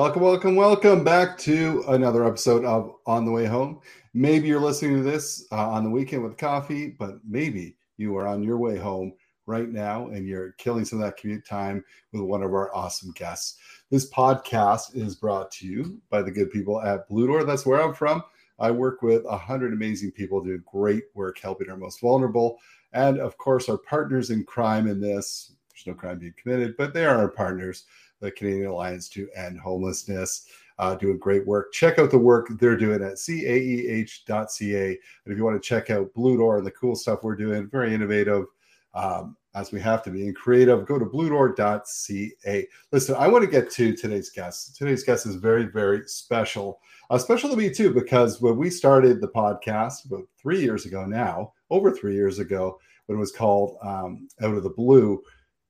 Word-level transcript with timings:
Welcome, 0.00 0.22
welcome, 0.22 0.56
welcome 0.56 1.04
back 1.04 1.36
to 1.40 1.84
another 1.88 2.26
episode 2.26 2.64
of 2.64 2.94
On 3.04 3.26
the 3.26 3.30
Way 3.30 3.44
Home. 3.44 3.82
Maybe 4.14 4.48
you're 4.48 4.58
listening 4.58 4.96
to 4.96 5.02
this 5.02 5.46
uh, 5.52 5.68
on 5.68 5.84
the 5.84 5.90
weekend 5.90 6.24
with 6.24 6.38
coffee, 6.38 6.88
but 6.88 7.18
maybe 7.28 7.76
you 7.98 8.16
are 8.16 8.26
on 8.26 8.42
your 8.42 8.56
way 8.56 8.78
home 8.78 9.12
right 9.44 9.68
now 9.68 10.06
and 10.06 10.26
you're 10.26 10.52
killing 10.52 10.86
some 10.86 11.00
of 11.00 11.04
that 11.04 11.18
commute 11.18 11.46
time 11.46 11.84
with 12.14 12.22
one 12.22 12.42
of 12.42 12.54
our 12.54 12.74
awesome 12.74 13.12
guests. 13.14 13.58
This 13.90 14.10
podcast 14.10 14.96
is 14.96 15.16
brought 15.16 15.50
to 15.50 15.66
you 15.66 16.00
by 16.08 16.22
the 16.22 16.30
good 16.30 16.50
people 16.50 16.80
at 16.80 17.06
Blue 17.06 17.26
Door. 17.26 17.44
That's 17.44 17.66
where 17.66 17.82
I'm 17.82 17.92
from. 17.92 18.22
I 18.58 18.70
work 18.70 19.02
with 19.02 19.24
100 19.24 19.74
amazing 19.74 20.12
people 20.12 20.42
doing 20.42 20.64
great 20.64 21.04
work 21.12 21.38
helping 21.38 21.68
our 21.68 21.76
most 21.76 22.00
vulnerable. 22.00 22.56
And 22.94 23.18
of 23.18 23.36
course, 23.36 23.68
our 23.68 23.76
partners 23.76 24.30
in 24.30 24.44
crime 24.44 24.88
in 24.88 24.98
this. 24.98 25.52
There's 25.68 25.94
no 25.94 26.00
crime 26.00 26.20
being 26.20 26.34
committed, 26.42 26.78
but 26.78 26.94
they 26.94 27.04
are 27.04 27.18
our 27.18 27.28
partners 27.28 27.84
the 28.20 28.30
Canadian 28.30 28.66
Alliance 28.66 29.08
to 29.10 29.28
End 29.34 29.58
Homelessness, 29.58 30.46
uh, 30.78 30.94
doing 30.94 31.18
great 31.18 31.46
work. 31.46 31.72
Check 31.72 31.98
out 31.98 32.10
the 32.10 32.18
work 32.18 32.48
they're 32.58 32.76
doing 32.76 33.02
at 33.02 33.14
caeh.ca. 33.14 34.88
And 34.88 35.32
if 35.32 35.36
you 35.36 35.44
want 35.44 35.62
to 35.62 35.68
check 35.68 35.90
out 35.90 36.14
Blue 36.14 36.36
Door 36.36 36.58
and 36.58 36.66
the 36.66 36.70
cool 36.70 36.96
stuff 36.96 37.22
we're 37.22 37.36
doing, 37.36 37.68
very 37.68 37.94
innovative, 37.94 38.46
um, 38.94 39.36
as 39.54 39.72
we 39.72 39.80
have 39.80 40.02
to 40.04 40.10
be 40.10 40.26
and 40.26 40.36
creative, 40.36 40.86
go 40.86 40.98
to 40.98 41.04
bluedoor.ca. 41.04 42.66
Listen, 42.92 43.14
I 43.18 43.28
want 43.28 43.44
to 43.44 43.50
get 43.50 43.70
to 43.72 43.96
today's 43.96 44.30
guest. 44.30 44.76
Today's 44.76 45.02
guest 45.02 45.26
is 45.26 45.36
very, 45.36 45.64
very 45.64 46.02
special. 46.06 46.80
Uh, 47.08 47.18
special 47.18 47.50
to 47.50 47.56
me 47.56 47.70
too, 47.70 47.92
because 47.92 48.40
when 48.40 48.56
we 48.56 48.70
started 48.70 49.20
the 49.20 49.28
podcast 49.28 50.04
about 50.04 50.24
three 50.40 50.60
years 50.60 50.86
ago 50.86 51.04
now, 51.04 51.52
over 51.70 51.90
three 51.90 52.14
years 52.14 52.38
ago, 52.38 52.78
when 53.06 53.18
it 53.18 53.20
was 53.20 53.32
called 53.32 53.76
um, 53.82 54.28
Out 54.40 54.54
of 54.54 54.62
the 54.62 54.70
Blue, 54.70 55.20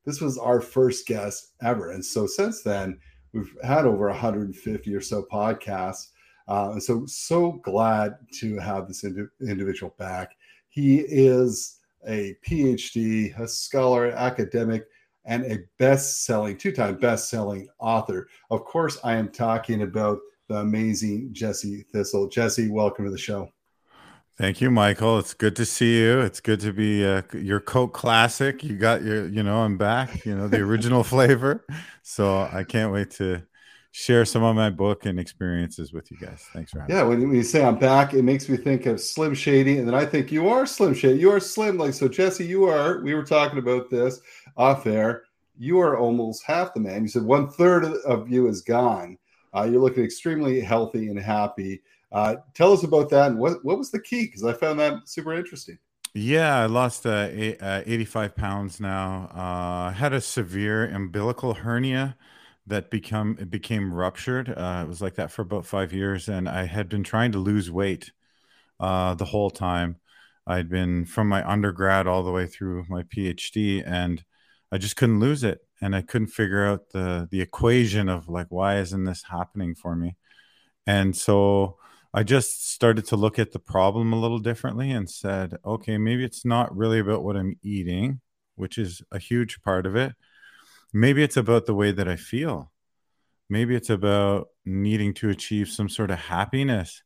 this 0.04 0.20
was 0.20 0.38
our 0.38 0.60
first 0.60 1.06
guest 1.06 1.52
ever. 1.62 1.90
And 1.90 2.04
so 2.04 2.26
since 2.26 2.62
then, 2.62 2.98
we've 3.32 3.54
had 3.62 3.86
over 3.86 4.08
150 4.08 4.94
or 4.94 5.00
so 5.00 5.26
podcasts. 5.30 6.08
Uh, 6.48 6.70
and 6.72 6.82
so, 6.82 7.04
so 7.06 7.52
glad 7.62 8.16
to 8.40 8.58
have 8.58 8.88
this 8.88 9.04
indi- 9.04 9.28
individual 9.40 9.94
back. 9.98 10.32
He 10.68 11.00
is 11.00 11.78
a 12.06 12.36
PhD, 12.46 13.38
a 13.38 13.46
scholar, 13.46 14.08
academic, 14.08 14.86
and 15.26 15.44
a 15.44 15.58
best-selling, 15.78 16.56
two-time 16.56 16.96
best-selling 16.96 17.68
author. 17.78 18.28
Of 18.50 18.64
course, 18.64 18.98
I 19.04 19.14
am 19.14 19.28
talking 19.28 19.82
about 19.82 20.18
the 20.48 20.56
amazing 20.56 21.28
Jesse 21.32 21.84
Thistle. 21.92 22.28
Jesse, 22.28 22.68
welcome 22.68 23.04
to 23.04 23.10
the 23.10 23.18
show. 23.18 23.48
Thank 24.40 24.62
you, 24.62 24.70
Michael. 24.70 25.18
It's 25.18 25.34
good 25.34 25.54
to 25.56 25.66
see 25.66 25.98
you. 25.98 26.20
It's 26.20 26.40
good 26.40 26.60
to 26.60 26.72
be 26.72 27.04
uh, 27.04 27.20
your 27.34 27.60
Coke 27.60 27.92
Classic. 27.92 28.64
You 28.64 28.78
got 28.78 29.02
your, 29.02 29.28
you 29.28 29.42
know, 29.42 29.58
I'm 29.58 29.76
back. 29.76 30.24
You 30.24 30.34
know, 30.34 30.48
the 30.48 30.60
original 30.60 31.04
flavor. 31.04 31.66
So 32.02 32.48
I 32.50 32.64
can't 32.64 32.90
wait 32.90 33.10
to 33.12 33.42
share 33.90 34.24
some 34.24 34.42
of 34.42 34.56
my 34.56 34.70
book 34.70 35.04
and 35.04 35.20
experiences 35.20 35.92
with 35.92 36.10
you 36.10 36.16
guys. 36.16 36.42
Thanks 36.54 36.72
for 36.72 36.80
having 36.80 36.96
yeah, 36.96 37.02
me. 37.04 37.10
Yeah, 37.10 37.18
when 37.18 37.34
you 37.34 37.42
say 37.42 37.62
I'm 37.62 37.78
back, 37.78 38.14
it 38.14 38.22
makes 38.22 38.48
me 38.48 38.56
think 38.56 38.86
of 38.86 38.98
Slim 38.98 39.34
Shady, 39.34 39.76
and 39.76 39.86
then 39.86 39.94
I 39.94 40.06
think 40.06 40.32
you 40.32 40.48
are 40.48 40.64
Slim 40.64 40.94
Shady. 40.94 41.18
You 41.18 41.30
are 41.32 41.40
Slim. 41.40 41.76
Like 41.76 41.92
so, 41.92 42.08
Jesse, 42.08 42.46
you 42.46 42.64
are. 42.64 43.02
We 43.02 43.12
were 43.12 43.26
talking 43.26 43.58
about 43.58 43.90
this 43.90 44.22
off 44.56 44.86
air. 44.86 45.24
You 45.58 45.80
are 45.80 45.98
almost 45.98 46.44
half 46.46 46.72
the 46.72 46.80
man. 46.80 47.02
You 47.02 47.08
said 47.08 47.24
one 47.24 47.50
third 47.50 47.84
of 47.84 48.30
you 48.30 48.48
is 48.48 48.62
gone. 48.62 49.18
Uh, 49.54 49.64
you're 49.70 49.82
looking 49.82 50.04
extremely 50.04 50.62
healthy 50.62 51.08
and 51.08 51.18
happy. 51.18 51.82
Uh, 52.12 52.36
tell 52.54 52.72
us 52.72 52.82
about 52.82 53.08
that 53.10 53.30
and 53.30 53.38
what, 53.38 53.64
what 53.64 53.78
was 53.78 53.90
the 53.90 54.00
key? 54.00 54.26
Because 54.26 54.44
I 54.44 54.52
found 54.52 54.80
that 54.80 55.08
super 55.08 55.32
interesting. 55.32 55.78
Yeah, 56.12 56.58
I 56.58 56.66
lost 56.66 57.06
uh, 57.06 57.28
eight, 57.30 57.62
uh, 57.62 57.82
85 57.86 58.34
pounds 58.34 58.80
now. 58.80 59.30
Uh, 59.32 59.90
I 59.90 59.94
had 59.96 60.12
a 60.12 60.20
severe 60.20 60.86
umbilical 60.86 61.54
hernia 61.54 62.16
that 62.66 62.90
become 62.90 63.36
it 63.40 63.50
became 63.50 63.94
ruptured. 63.94 64.48
Uh, 64.48 64.82
it 64.84 64.88
was 64.88 65.00
like 65.00 65.14
that 65.16 65.30
for 65.30 65.42
about 65.42 65.66
five 65.66 65.92
years, 65.92 66.28
and 66.28 66.48
I 66.48 66.64
had 66.64 66.88
been 66.88 67.04
trying 67.04 67.32
to 67.32 67.38
lose 67.38 67.70
weight 67.70 68.10
uh, 68.80 69.14
the 69.14 69.24
whole 69.26 69.50
time. 69.50 69.96
I'd 70.46 70.68
been 70.68 71.04
from 71.04 71.28
my 71.28 71.48
undergrad 71.48 72.06
all 72.08 72.24
the 72.24 72.32
way 72.32 72.46
through 72.46 72.86
my 72.88 73.04
PhD, 73.04 73.82
and 73.86 74.24
I 74.72 74.78
just 74.78 74.96
couldn't 74.96 75.20
lose 75.20 75.44
it, 75.44 75.60
and 75.80 75.94
I 75.94 76.02
couldn't 76.02 76.28
figure 76.28 76.66
out 76.66 76.90
the 76.90 77.28
the 77.30 77.40
equation 77.40 78.08
of 78.08 78.28
like 78.28 78.48
why 78.50 78.78
isn't 78.78 79.04
this 79.04 79.24
happening 79.30 79.74
for 79.76 79.94
me, 79.96 80.16
and 80.86 81.16
so 81.16 81.78
I 82.12 82.24
just 82.24 82.72
started 82.72 83.04
to 83.06 83.16
look 83.16 83.38
at 83.38 83.52
the 83.52 83.60
problem 83.60 84.12
a 84.12 84.18
little 84.18 84.40
differently 84.40 84.90
and 84.90 85.08
said, 85.08 85.54
okay, 85.64 85.96
maybe 85.96 86.24
it's 86.24 86.44
not 86.44 86.76
really 86.76 86.98
about 86.98 87.22
what 87.22 87.36
I'm 87.36 87.56
eating, 87.62 88.20
which 88.56 88.78
is 88.78 89.00
a 89.12 89.18
huge 89.18 89.62
part 89.62 89.86
of 89.86 89.94
it. 89.94 90.14
Maybe 90.92 91.22
it's 91.22 91.36
about 91.36 91.66
the 91.66 91.74
way 91.74 91.92
that 91.92 92.08
I 92.08 92.16
feel. 92.16 92.72
Maybe 93.48 93.76
it's 93.76 93.90
about 93.90 94.48
needing 94.64 95.14
to 95.14 95.30
achieve 95.30 95.68
some 95.68 95.88
sort 95.88 96.10
of 96.10 96.18
happiness. 96.18 97.02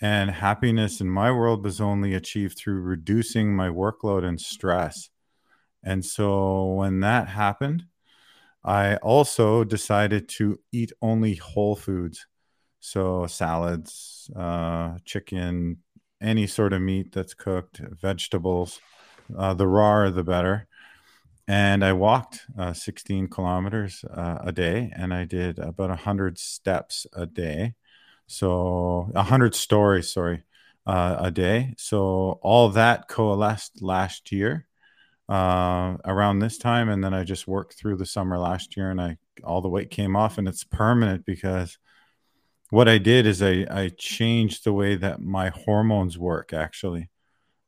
And 0.00 0.30
happiness 0.30 1.00
in 1.00 1.08
my 1.08 1.30
world 1.30 1.62
was 1.62 1.80
only 1.80 2.14
achieved 2.14 2.58
through 2.58 2.80
reducing 2.80 3.54
my 3.54 3.68
workload 3.68 4.24
and 4.24 4.40
stress. 4.40 5.10
And 5.84 6.04
so 6.04 6.74
when 6.74 7.00
that 7.00 7.28
happened, 7.28 7.84
I 8.64 8.96
also 8.96 9.62
decided 9.62 10.28
to 10.30 10.58
eat 10.72 10.90
only 11.00 11.36
whole 11.36 11.76
foods. 11.76 12.26
So 12.86 13.26
salads, 13.26 14.30
uh, 14.36 14.98
chicken, 15.06 15.78
any 16.20 16.46
sort 16.46 16.74
of 16.74 16.82
meat 16.82 17.12
that's 17.12 17.32
cooked, 17.32 17.78
vegetables. 17.78 18.78
Uh, 19.34 19.54
the 19.54 19.66
rawer, 19.66 20.10
the 20.10 20.22
better. 20.22 20.68
And 21.48 21.82
I 21.82 21.94
walked 21.94 22.42
uh, 22.58 22.74
16 22.74 23.28
kilometers 23.28 24.04
uh, 24.04 24.36
a 24.42 24.52
day, 24.52 24.92
and 24.94 25.14
I 25.14 25.24
did 25.24 25.58
about 25.58 25.88
100 25.88 26.38
steps 26.38 27.06
a 27.14 27.24
day. 27.24 27.72
So 28.26 29.08
100 29.12 29.54
stories, 29.54 30.12
sorry, 30.12 30.42
uh, 30.86 31.16
a 31.20 31.30
day. 31.30 31.72
So 31.78 32.38
all 32.42 32.68
that 32.68 33.08
coalesced 33.08 33.80
last 33.80 34.30
year 34.30 34.66
uh, 35.30 35.96
around 36.04 36.40
this 36.40 36.58
time, 36.58 36.90
and 36.90 37.02
then 37.02 37.14
I 37.14 37.24
just 37.24 37.48
worked 37.48 37.76
through 37.78 37.96
the 37.96 38.04
summer 38.04 38.38
last 38.38 38.76
year, 38.76 38.90
and 38.90 39.00
I 39.00 39.16
all 39.42 39.62
the 39.62 39.70
weight 39.70 39.90
came 39.90 40.16
off, 40.16 40.36
and 40.36 40.46
it's 40.46 40.64
permanent 40.64 41.24
because 41.24 41.78
what 42.74 42.88
I 42.88 42.98
did 42.98 43.24
is 43.24 43.40
I, 43.40 43.64
I 43.70 43.88
changed 43.96 44.64
the 44.64 44.72
way 44.72 44.96
that 44.96 45.20
my 45.20 45.50
hormones 45.50 46.18
work. 46.18 46.52
Actually, 46.52 47.08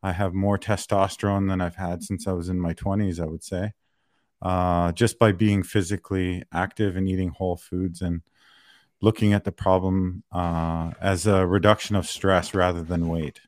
I 0.03 0.11
have 0.11 0.35
more 0.35 0.59
testosterone 0.59 1.49
than 1.49 1.61
I've 1.61 1.77
had 1.77 2.03
since 2.03 2.27
I 2.27 2.33
was 2.33 2.49
in 2.49 2.59
my 2.59 2.75
20s, 2.75 3.21
I 3.21 3.27
would 3.27 3.45
say, 3.45 3.73
uh, 4.43 4.91
just 4.91 5.21
by 5.21 5.31
being 5.31 5.63
physically 5.63 6.43
active 6.53 6.97
and 6.97 7.09
eating 7.09 7.29
whole 7.29 7.57
foods 7.57 8.03
and 8.03 8.23
looking 9.01 9.33
at 9.33 9.45
the 9.45 9.53
problem 9.53 10.25
uh, 10.33 10.91
as 11.01 11.25
a 11.29 11.47
reduction 11.47 11.95
of 11.95 12.09
stress 12.09 12.53
rather 12.53 12.83
than 12.83 13.09
weight. 13.09 13.39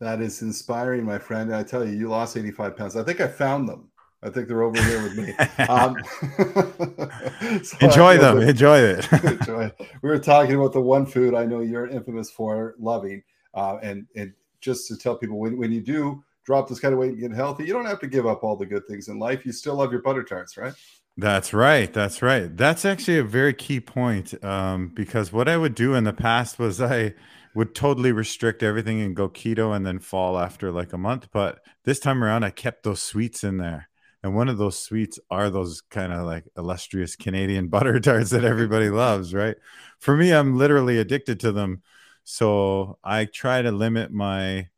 That 0.00 0.22
is 0.22 0.40
inspiring, 0.40 1.04
my 1.04 1.18
friend. 1.18 1.54
I 1.54 1.62
tell 1.62 1.86
you, 1.86 1.94
you 1.94 2.08
lost 2.08 2.38
85 2.38 2.74
pounds. 2.74 2.96
I 2.96 3.02
think 3.02 3.20
I 3.20 3.28
found 3.28 3.68
them. 3.68 3.87
I 4.22 4.30
think 4.30 4.48
they're 4.48 4.62
over 4.62 4.80
here 4.82 5.02
with 5.02 5.16
me. 5.16 5.34
Um, 5.68 5.96
so 7.62 7.76
enjoy 7.80 8.16
them. 8.16 8.40
enjoy 8.40 8.78
it. 8.78 9.12
enjoy. 9.24 9.70
We 10.02 10.08
were 10.08 10.18
talking 10.18 10.54
about 10.54 10.72
the 10.72 10.80
one 10.80 11.04
food 11.04 11.34
I 11.34 11.44
know 11.44 11.60
you're 11.60 11.86
infamous 11.86 12.30
for 12.30 12.74
loving, 12.78 13.22
uh, 13.54 13.78
and 13.82 14.06
and 14.16 14.32
just 14.60 14.88
to 14.88 14.96
tell 14.96 15.16
people 15.16 15.38
when 15.38 15.58
when 15.58 15.72
you 15.72 15.82
do 15.82 16.24
drop 16.44 16.68
this 16.68 16.80
kind 16.80 16.94
of 16.94 17.00
weight 17.00 17.10
and 17.10 17.20
get 17.20 17.32
healthy, 17.32 17.64
you 17.64 17.72
don't 17.74 17.84
have 17.84 18.00
to 18.00 18.06
give 18.06 18.26
up 18.26 18.44
all 18.44 18.56
the 18.56 18.64
good 18.64 18.86
things 18.86 19.08
in 19.08 19.18
life. 19.18 19.44
You 19.44 19.52
still 19.52 19.74
love 19.74 19.92
your 19.92 20.00
butter 20.00 20.22
tarts, 20.22 20.56
right? 20.56 20.72
That's 21.18 21.52
right. 21.52 21.92
That's 21.92 22.22
right. 22.22 22.56
That's 22.56 22.84
actually 22.84 23.18
a 23.18 23.24
very 23.24 23.52
key 23.52 23.80
point 23.80 24.42
um, 24.42 24.88
because 24.88 25.32
what 25.32 25.48
I 25.48 25.58
would 25.58 25.74
do 25.74 25.94
in 25.94 26.04
the 26.04 26.12
past 26.14 26.58
was 26.58 26.80
I 26.80 27.14
would 27.54 27.74
totally 27.74 28.12
restrict 28.12 28.62
everything 28.62 29.02
and 29.02 29.14
go 29.14 29.28
keto 29.28 29.76
and 29.76 29.84
then 29.84 29.98
fall 29.98 30.38
after 30.38 30.70
like 30.70 30.92
a 30.92 30.98
month. 30.98 31.28
But 31.32 31.58
this 31.84 31.98
time 31.98 32.24
around, 32.24 32.44
I 32.44 32.50
kept 32.50 32.84
those 32.84 33.02
sweets 33.02 33.44
in 33.44 33.58
there 33.58 33.88
and 34.28 34.36
one 34.36 34.50
of 34.50 34.58
those 34.58 34.78
sweets 34.78 35.18
are 35.30 35.48
those 35.48 35.80
kind 35.80 36.12
of 36.12 36.26
like 36.26 36.44
illustrious 36.56 37.16
Canadian 37.16 37.68
butter 37.74 37.98
tarts 37.98 38.30
that 38.30 38.44
everybody 38.44 38.90
loves, 39.04 39.32
right? 39.32 39.56
For 39.98 40.14
me, 40.14 40.32
I'm 40.32 40.56
literally 40.56 40.98
addicted 40.98 41.40
to 41.40 41.52
them. 41.52 41.82
So 42.24 42.98
I 43.02 43.24
try 43.24 43.62
to 43.62 43.72
limit 43.72 44.12
my 44.12 44.68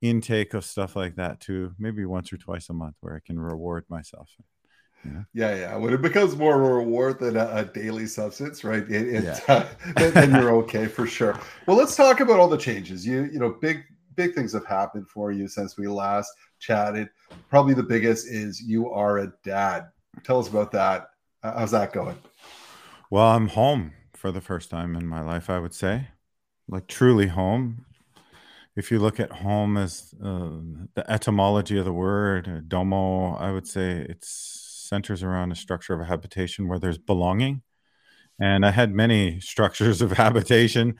intake 0.00 0.54
of 0.54 0.64
stuff 0.64 0.94
like 0.94 1.16
that 1.16 1.40
to 1.40 1.72
maybe 1.78 2.04
once 2.06 2.32
or 2.32 2.36
twice 2.36 2.70
a 2.70 2.72
month 2.72 2.94
where 3.00 3.16
I 3.16 3.20
can 3.26 3.40
reward 3.40 3.84
myself. 3.88 4.30
Yeah, 5.04 5.22
yeah. 5.34 5.54
yeah. 5.56 5.76
When 5.76 5.92
it 5.92 6.00
becomes 6.00 6.36
more 6.36 6.54
of 6.54 6.70
a 6.70 6.74
reward 6.74 7.18
than 7.18 7.36
a, 7.36 7.50
a 7.56 7.64
daily 7.64 8.06
substance, 8.06 8.62
right? 8.62 8.88
It, 8.88 9.16
it, 9.16 9.24
yeah. 9.24 9.40
uh, 9.48 9.66
then, 9.96 10.14
then 10.14 10.30
you're 10.30 10.54
okay 10.58 10.86
for 10.86 11.08
sure. 11.08 11.40
Well, 11.66 11.76
let's 11.76 11.96
talk 11.96 12.20
about 12.20 12.38
all 12.38 12.48
the 12.48 12.56
changes. 12.56 13.04
You, 13.04 13.24
you 13.24 13.40
know, 13.40 13.50
big, 13.50 13.82
big 14.14 14.34
things 14.34 14.52
have 14.52 14.66
happened 14.66 15.08
for 15.08 15.32
you 15.32 15.48
since 15.48 15.76
we 15.76 15.86
last 15.88 16.32
chatted. 16.58 17.08
Probably 17.48 17.74
the 17.74 17.82
biggest 17.82 18.26
is 18.28 18.60
you 18.60 18.90
are 18.90 19.18
a 19.18 19.32
dad. 19.44 19.88
Tell 20.24 20.38
us 20.38 20.48
about 20.48 20.72
that. 20.72 21.10
How's 21.42 21.70
that 21.72 21.92
going? 21.92 22.16
Well, 23.10 23.26
I'm 23.26 23.48
home 23.48 23.92
for 24.14 24.30
the 24.30 24.40
first 24.40 24.70
time 24.70 24.94
in 24.94 25.06
my 25.06 25.20
life, 25.20 25.50
I 25.50 25.58
would 25.58 25.74
say, 25.74 26.08
like 26.68 26.86
truly 26.86 27.26
home. 27.28 27.86
If 28.74 28.90
you 28.90 28.98
look 28.98 29.20
at 29.20 29.32
home 29.32 29.76
as 29.76 30.14
uh, 30.22 30.50
the 30.94 31.04
etymology 31.08 31.78
of 31.78 31.84
the 31.84 31.92
word, 31.92 32.48
uh, 32.48 32.60
domo, 32.66 33.34
I 33.34 33.50
would 33.52 33.66
say 33.66 34.06
it 34.08 34.24
centers 34.24 35.22
around 35.22 35.52
a 35.52 35.56
structure 35.56 35.92
of 35.92 36.00
a 36.00 36.04
habitation 36.04 36.68
where 36.68 36.78
there's 36.78 36.98
belonging 36.98 37.62
and 38.40 38.66
I 38.66 38.70
had 38.70 38.92
many 38.92 39.40
structures 39.52 40.02
of 40.02 40.12
habitation 40.12 40.96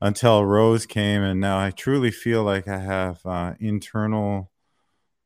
until 0.00 0.44
Rose 0.44 0.86
came, 0.86 1.22
and 1.22 1.40
now 1.40 1.58
I 1.58 1.70
truly 1.70 2.10
feel 2.10 2.42
like 2.42 2.68
I 2.68 2.78
have 2.78 3.20
uh, 3.24 3.54
internal 3.60 4.50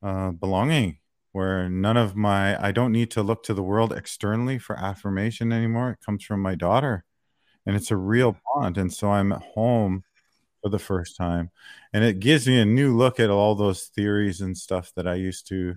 uh, 0.03 0.31
belonging 0.33 0.99
where 1.33 1.69
none 1.69 1.97
of 1.97 2.15
my 2.15 2.63
I 2.65 2.73
don't 2.73 2.93
need 2.93 3.11
to 3.13 3.23
look 3.23 3.43
to 3.45 3.55
the 3.55 3.63
world 3.63 3.93
externally 3.93 4.59
for 4.59 4.79
affirmation 4.79 5.53
anymore. 5.53 5.91
It 5.91 6.05
comes 6.07 6.25
from 6.25 6.41
my 6.43 6.55
daughter, 6.55 7.05
and 7.67 7.77
it's 7.77 7.91
a 7.91 7.97
real 7.97 8.37
bond. 8.55 8.79
And 8.79 8.93
so 8.93 9.11
I'm 9.13 9.33
at 9.33 9.43
home 9.43 10.05
for 10.63 10.71
the 10.71 10.79
first 10.79 11.17
time, 11.17 11.51
and 11.93 12.05
it 12.05 12.21
gives 12.21 12.47
me 12.49 12.61
a 12.61 12.65
new 12.65 12.97
look 12.97 13.21
at 13.21 13.31
all 13.31 13.55
those 13.55 13.85
theories 13.87 14.41
and 14.41 14.57
stuff 14.57 14.93
that 14.97 15.09
I 15.09 15.15
used 15.15 15.49
to 15.49 15.77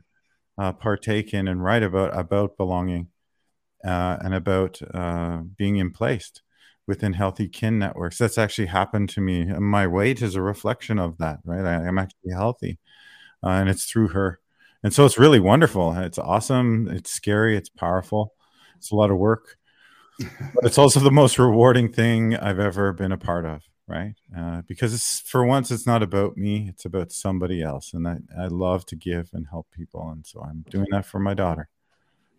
uh, 0.58 0.74
partake 0.74 1.34
in 1.34 1.48
and 1.48 1.64
write 1.64 1.84
about 1.84 2.18
about 2.18 2.58
belonging 2.58 3.10
uh, 3.86 4.18
and 4.22 4.34
about 4.34 4.82
uh, 4.94 5.40
being 5.58 5.78
in 5.78 5.92
placed 5.92 6.42
within 6.88 7.13
healthy 7.13 7.48
kin 7.48 7.78
networks. 7.78 8.18
That's 8.18 8.38
actually 8.38 8.68
happened 8.68 9.10
to 9.10 9.22
me. 9.22 9.45
My 9.45 9.86
weight 9.86 10.22
is 10.22 10.36
a 10.36 10.42
reflection 10.42 10.98
of 10.98 11.18
that, 11.18 11.39
right? 11.44 11.66
I, 11.66 11.88
am 11.88 12.00
actually 12.00 12.31
healthy, 12.31 12.80
uh, 13.44 13.50
and 13.50 13.69
it's 13.69 13.86
through 13.86 14.10
her. 14.10 14.39
And 14.84 14.94
so 14.94 15.06
it's 15.06 15.18
really 15.18 15.39
wonderful. 15.39 15.94
It's 15.94 16.18
awesome. 16.18 16.88
It's 16.89 17.12
scary. 17.12 17.57
It's 17.57 17.69
powerful. 17.69 18.34
It's 18.78 18.92
a 18.92 18.95
lot 18.95 19.12
of 19.12 19.18
work, 19.18 19.57
but 20.19 20.63
it's 20.63 20.78
also 20.78 21.00
the 21.00 21.12
most 21.12 21.38
rewarding 21.39 21.92
thing 21.92 22.36
I've 22.36 22.60
ever 22.60 22.94
been 22.94 23.12
a 23.12 23.18
part 23.18 23.45
of, 23.45 23.63
right? 23.88 24.13
Uh, 24.36 24.62
because 24.68 24.94
it's 24.94 25.22
for 25.22 25.44
once, 25.44 25.72
it's 25.72 25.88
not 25.88 26.04
about 26.04 26.38
me. 26.38 26.68
It's 26.69 26.86
about 26.86 27.12
somebody 27.12 27.62
else, 27.62 27.94
and 27.94 28.07
I, 28.07 28.18
I 28.40 28.48
love 28.48 28.86
to 28.88 28.95
give 28.95 29.30
and 29.33 29.48
help 29.50 29.68
people, 29.72 30.10
and 30.12 30.25
so 30.25 30.42
I'm 30.42 30.63
doing 30.69 30.88
that 30.92 31.06
for 31.06 31.19
my 31.19 31.33
daughter. 31.33 31.69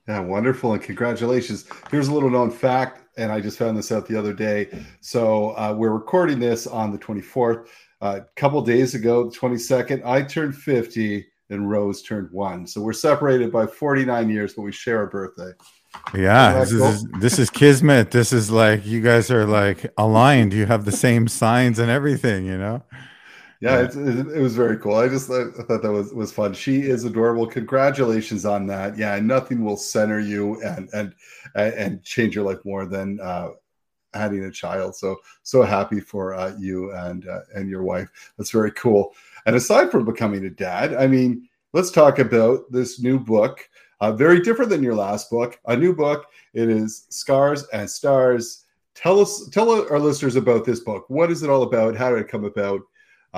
Yeah, 0.09 0.21
wonderful. 0.21 0.73
And 0.73 0.83
congratulations. 0.83 1.67
Here's 1.91 2.09
a 2.09 2.15
little 2.15 2.31
known 2.31 2.51
fact, 2.51 3.03
and 3.19 3.33
I 3.33 3.41
just 3.41 3.59
found 3.59 3.77
this 3.77 3.93
out 3.93 4.07
the 4.07 4.17
other 4.17 4.33
day. 4.33 4.69
So 5.01 5.51
uh, 5.51 5.75
we're 5.77 5.91
recording 5.91 6.39
this 6.39 6.67
on 6.67 6.93
the 6.93 6.99
24th. 6.99 7.67
A 8.01 8.05
uh, 8.05 8.21
couple 8.37 8.63
days 8.63 8.95
ago, 8.95 9.29
the 9.29 9.37
22nd, 9.37 10.05
I 10.07 10.23
turned 10.23 10.55
50 10.55 11.27
and 11.51 11.69
Rose 11.69 12.03
turned 12.03 12.31
one. 12.31 12.67
So 12.67 12.81
we're 12.81 12.93
separated 12.93 13.51
by 13.51 13.67
49 13.67 14.31
years, 14.31 14.55
but 14.55 14.63
we 14.63 14.71
share 14.71 15.03
a 15.03 15.09
birthday. 15.09 15.51
Yeah, 16.15 16.61
this 16.61 16.73
is, 16.73 17.05
this 17.19 17.39
is 17.39 17.51
kismet. 17.51 18.13
This 18.13 18.33
is 18.33 18.51
like 18.51 18.87
you 18.87 19.01
guys 19.01 19.31
are 19.31 19.47
like 19.47 19.93
aligned. 19.97 20.53
You 20.53 20.67
have 20.67 20.85
the 20.85 20.93
same 20.93 21.27
signs 21.27 21.79
and 21.81 21.91
everything, 21.91 22.47
you 22.47 22.59
know? 22.59 22.83
Yeah, 23.61 23.81
it, 23.81 23.95
it, 23.97 24.41
was 24.41 24.55
very 24.55 24.79
cool. 24.79 24.95
I 24.95 25.09
just 25.09 25.31
I 25.31 25.47
thought 25.51 25.83
that 25.83 25.93
was 25.93 26.13
was 26.13 26.33
fun. 26.33 26.55
She 26.55 26.83
is 26.83 27.05
adorable. 27.05 27.47
Congratulations 27.47 28.45
on 28.45 28.67
that. 28.69 28.97
Yeah, 28.97 29.19
nothing 29.19 29.65
will 29.65 29.77
center 29.77 30.21
you 30.21 30.63
and 30.63 30.89
and 30.93 31.15
and 31.55 32.03
change 32.05 32.37
your 32.37 32.45
life 32.45 32.65
more 32.65 32.87
than 32.87 33.19
uh, 33.21 33.51
having 34.15 34.45
a 34.45 34.51
child. 34.51 34.95
So 34.95 35.17
so 35.43 35.63
happy 35.63 35.99
for 35.99 36.35
uh, 36.35 36.55
you 36.59 36.93
and 36.93 37.27
uh, 37.29 37.41
and 37.55 37.69
your 37.69 37.83
wife. 37.83 38.09
That's 38.37 38.51
very 38.51 38.71
cool. 38.73 39.15
And 39.47 39.57
aside 39.57 39.91
from 39.91 40.05
becoming 40.05 40.45
a 40.45 40.51
dad, 40.51 40.95
I 40.95 41.09
mean, 41.09 41.49
let's 41.73 41.91
talk 41.91 42.21
about 42.21 42.71
this 42.71 43.01
new 43.01 43.19
book. 43.19 43.69
Uh, 44.01 44.13
very 44.13 44.41
different 44.41 44.71
than 44.71 44.85
your 44.85 44.95
last 44.95 45.31
book. 45.31 45.59
A 45.67 45.77
new 45.77 45.93
book. 45.93 46.27
It 46.55 46.69
is 46.69 47.07
Scars 47.09 47.65
and 47.73 47.91
Stars. 47.91 48.67
Tell 48.95 49.21
us, 49.21 49.49
tell 49.51 49.71
our 49.71 49.99
listeners 49.99 50.37
about 50.37 50.65
this 50.65 50.81
book. 50.81 51.05
What 51.09 51.31
is 51.31 51.43
it 51.43 51.51
all 51.51 51.63
about? 51.63 51.97
How 51.97 52.11
did 52.11 52.21
it 52.21 52.29
come 52.29 52.45
about? 52.45 52.81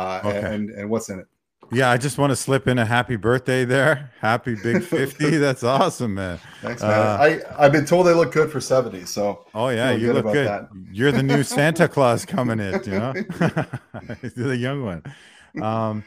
Uh, 0.01 0.29
okay. 0.29 0.55
and 0.55 0.71
and 0.71 0.91
what's 0.91 1.09
in 1.09 1.21
it. 1.21 1.27
Yeah, 1.73 1.91
I 1.91 1.99
just 1.99 2.19
want 2.19 2.31
to 2.31 2.37
slip 2.37 2.67
in 2.67 2.79
a 2.79 2.85
happy 2.85 3.15
birthday 3.15 3.65
there. 3.65 4.11
Happy 4.21 4.57
big 4.57 4.83
50. 4.85 5.37
That's 5.37 5.63
awesome, 5.63 6.15
man. 6.15 6.41
Thanks, 6.63 6.83
man. 6.83 6.91
Uh, 6.91 7.19
I, 7.21 7.65
I've 7.65 7.73
been 7.73 7.87
told 7.87 8.07
they 8.07 8.13
look 8.13 8.33
good 8.33 8.51
for 8.51 8.61
70. 8.61 9.05
So 9.05 9.47
Oh 9.55 9.69
yeah, 9.69 9.93
you 9.93 10.13
look 10.13 10.25
good. 10.25 10.49
That. 10.49 10.69
You're 10.91 11.13
the 11.13 11.23
new 11.23 11.45
Santa 11.45 11.87
Claus 11.95 12.25
coming 12.25 12.59
in, 12.59 12.83
you 12.85 12.99
know? 12.99 13.13
the 14.33 14.57
young 14.59 14.85
one. 14.85 15.63
Um 15.63 16.05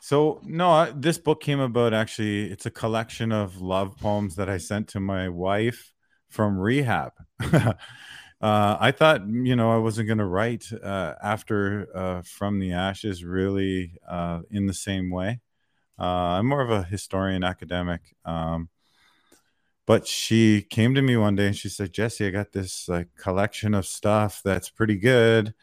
so 0.00 0.40
no, 0.44 0.90
this 0.92 1.18
book 1.18 1.40
came 1.40 1.60
about 1.60 1.94
actually 1.94 2.50
it's 2.50 2.66
a 2.66 2.70
collection 2.70 3.30
of 3.30 3.60
love 3.60 3.96
poems 3.98 4.34
that 4.36 4.50
I 4.50 4.58
sent 4.58 4.88
to 4.88 5.00
my 5.00 5.28
wife 5.28 5.92
from 6.28 6.58
rehab. 6.58 7.12
Uh, 8.40 8.76
I 8.78 8.90
thought, 8.90 9.26
you 9.26 9.56
know, 9.56 9.72
I 9.72 9.78
wasn't 9.78 10.08
going 10.08 10.18
to 10.18 10.26
write 10.26 10.70
uh, 10.72 11.14
after 11.22 11.88
uh, 11.94 12.22
From 12.22 12.58
the 12.58 12.72
Ashes 12.72 13.24
really 13.24 13.92
uh, 14.06 14.40
in 14.50 14.66
the 14.66 14.74
same 14.74 15.10
way. 15.10 15.40
Uh, 15.98 16.04
I'm 16.36 16.46
more 16.46 16.60
of 16.60 16.70
a 16.70 16.82
historian 16.82 17.42
academic. 17.42 18.14
Um, 18.26 18.68
but 19.86 20.06
she 20.06 20.62
came 20.62 20.94
to 20.94 21.02
me 21.02 21.16
one 21.16 21.36
day 21.36 21.46
and 21.46 21.56
she 21.56 21.70
said, 21.70 21.92
Jesse, 21.92 22.26
I 22.26 22.30
got 22.30 22.52
this 22.52 22.88
like 22.88 23.08
collection 23.16 23.72
of 23.72 23.86
stuff 23.86 24.42
that's 24.44 24.68
pretty 24.68 24.96
good. 24.96 25.54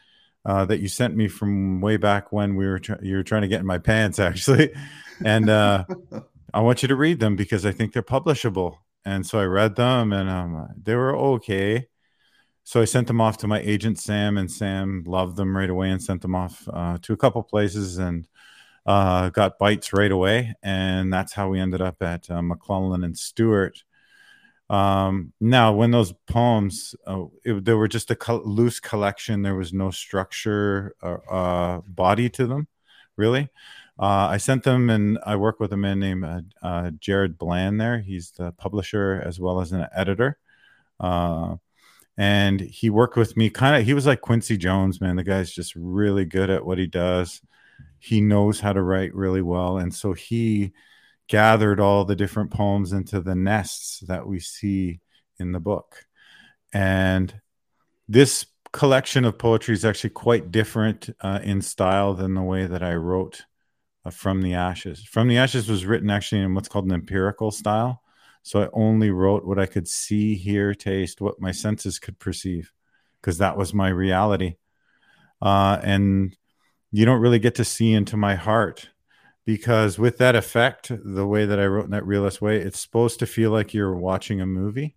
Uh, 0.46 0.62
that 0.66 0.80
you 0.80 0.88
sent 0.88 1.16
me 1.16 1.26
from 1.26 1.80
way 1.80 1.96
back 1.96 2.30
when 2.30 2.54
we 2.54 2.66
were 2.66 2.78
tr- 2.78 3.02
you 3.02 3.16
were 3.16 3.22
trying 3.22 3.40
to 3.40 3.48
get 3.48 3.60
in 3.60 3.66
my 3.66 3.78
pants 3.78 4.18
actually, 4.18 4.74
and 5.24 5.48
I 6.54 6.60
want 6.60 6.82
you 6.82 6.88
to 6.88 6.96
read 6.96 7.18
them 7.18 7.34
because 7.34 7.64
I 7.64 7.72
think 7.72 7.94
they're 7.94 8.02
publishable. 8.02 8.76
And 9.06 9.26
so 9.26 9.38
I 9.38 9.44
read 9.44 9.76
them 9.76 10.12
and 10.12 10.28
um, 10.28 10.68
they 10.82 10.94
were 10.94 11.16
okay 11.16 11.88
so 12.64 12.80
I 12.80 12.86
sent 12.86 13.06
them 13.06 13.20
off 13.20 13.36
to 13.38 13.46
my 13.46 13.60
agent 13.60 13.98
Sam, 13.98 14.38
and 14.38 14.50
Sam 14.50 15.04
loved 15.06 15.36
them 15.36 15.54
right 15.54 15.68
away 15.68 15.90
and 15.90 16.02
sent 16.02 16.22
them 16.22 16.34
off 16.34 16.66
uh, 16.72 16.96
to 17.02 17.12
a 17.12 17.16
couple 17.16 17.42
places 17.42 17.98
and 17.98 18.26
uh, 18.86 19.28
got 19.28 19.58
bites 19.58 19.92
right 19.92 20.10
away. 20.10 20.54
And 20.62 21.12
that's 21.12 21.34
how 21.34 21.50
we 21.50 21.60
ended 21.60 21.82
up 21.82 22.02
at 22.02 22.30
uh, 22.30 22.40
McClelland 22.40 23.04
and 23.04 23.16
Stewart. 23.16 23.84
Um, 24.70 25.34
now, 25.42 25.74
when 25.74 25.90
those 25.90 26.14
poems, 26.26 26.94
uh, 27.06 27.24
it, 27.44 27.66
they 27.66 27.74
were 27.74 27.86
just 27.86 28.10
a 28.10 28.16
co- 28.16 28.42
loose 28.46 28.80
collection. 28.80 29.42
There 29.42 29.54
was 29.54 29.74
no 29.74 29.90
structure 29.90 30.94
or 31.02 31.22
uh, 31.30 31.82
body 31.86 32.30
to 32.30 32.46
them, 32.46 32.66
really. 33.18 33.50
Uh, 33.98 34.28
I 34.30 34.38
sent 34.38 34.64
them, 34.64 34.88
and 34.88 35.18
I 35.24 35.36
work 35.36 35.60
with 35.60 35.74
a 35.74 35.76
man 35.76 36.00
named 36.00 36.54
Jared 36.98 37.36
Bland. 37.36 37.78
There, 37.78 38.00
he's 38.00 38.30
the 38.30 38.52
publisher 38.52 39.22
as 39.22 39.38
well 39.38 39.60
as 39.60 39.70
an 39.72 39.86
editor. 39.94 40.38
Uh, 40.98 41.56
and 42.16 42.60
he 42.60 42.90
worked 42.90 43.16
with 43.16 43.36
me 43.36 43.50
kind 43.50 43.76
of 43.76 43.84
he 43.84 43.94
was 43.94 44.06
like 44.06 44.20
quincy 44.20 44.56
jones 44.56 45.00
man 45.00 45.16
the 45.16 45.24
guy's 45.24 45.52
just 45.52 45.74
really 45.74 46.24
good 46.24 46.50
at 46.50 46.64
what 46.64 46.78
he 46.78 46.86
does. 46.86 47.40
He 47.98 48.20
knows 48.20 48.60
how 48.60 48.74
to 48.74 48.82
write 48.82 49.14
really 49.14 49.42
well 49.42 49.78
and 49.78 49.94
so 49.94 50.12
he 50.12 50.72
gathered 51.28 51.80
all 51.80 52.04
the 52.04 52.16
different 52.16 52.50
poems 52.50 52.92
into 52.92 53.20
the 53.20 53.34
nests 53.34 54.00
that 54.00 54.26
we 54.26 54.38
see 54.40 55.00
in 55.38 55.52
the 55.52 55.60
book. 55.60 56.04
And 56.72 57.34
this 58.08 58.46
collection 58.72 59.24
of 59.24 59.38
poetry 59.38 59.72
is 59.74 59.84
actually 59.84 60.10
quite 60.10 60.50
different 60.50 61.08
uh, 61.20 61.40
in 61.42 61.62
style 61.62 62.14
than 62.14 62.34
the 62.34 62.42
way 62.42 62.66
that 62.66 62.82
i 62.82 62.92
wrote 62.94 63.42
uh, 64.04 64.10
from 64.10 64.42
the 64.42 64.54
ashes. 64.54 65.02
From 65.02 65.28
the 65.28 65.38
ashes 65.38 65.68
was 65.68 65.86
written 65.86 66.10
actually 66.10 66.42
in 66.42 66.54
what's 66.54 66.68
called 66.68 66.84
an 66.84 66.92
empirical 66.92 67.50
style 67.50 68.02
so 68.44 68.62
I 68.62 68.68
only 68.72 69.10
wrote 69.10 69.44
what 69.44 69.58
I 69.58 69.66
could 69.66 69.88
see, 69.88 70.36
hear, 70.36 70.72
taste, 70.72 71.20
what 71.20 71.40
my 71.40 71.50
senses 71.50 71.98
could 71.98 72.20
perceive, 72.20 72.72
because 73.20 73.38
that 73.38 73.56
was 73.56 73.74
my 73.74 73.88
reality. 73.88 74.54
Uh, 75.42 75.80
and 75.82 76.36
you 76.92 77.04
don't 77.04 77.20
really 77.20 77.40
get 77.40 77.56
to 77.56 77.64
see 77.64 77.92
into 77.92 78.16
my 78.16 78.36
heart 78.36 78.90
because 79.44 79.98
with 79.98 80.18
that 80.18 80.36
effect, 80.36 80.92
the 81.04 81.26
way 81.26 81.44
that 81.44 81.58
I 81.58 81.66
wrote 81.66 81.86
in 81.86 81.90
that 81.90 82.06
realist 82.06 82.40
way, 82.40 82.58
it's 82.58 82.78
supposed 82.78 83.18
to 83.18 83.26
feel 83.26 83.50
like 83.50 83.74
you're 83.74 83.96
watching 83.96 84.40
a 84.40 84.46
movie. 84.46 84.94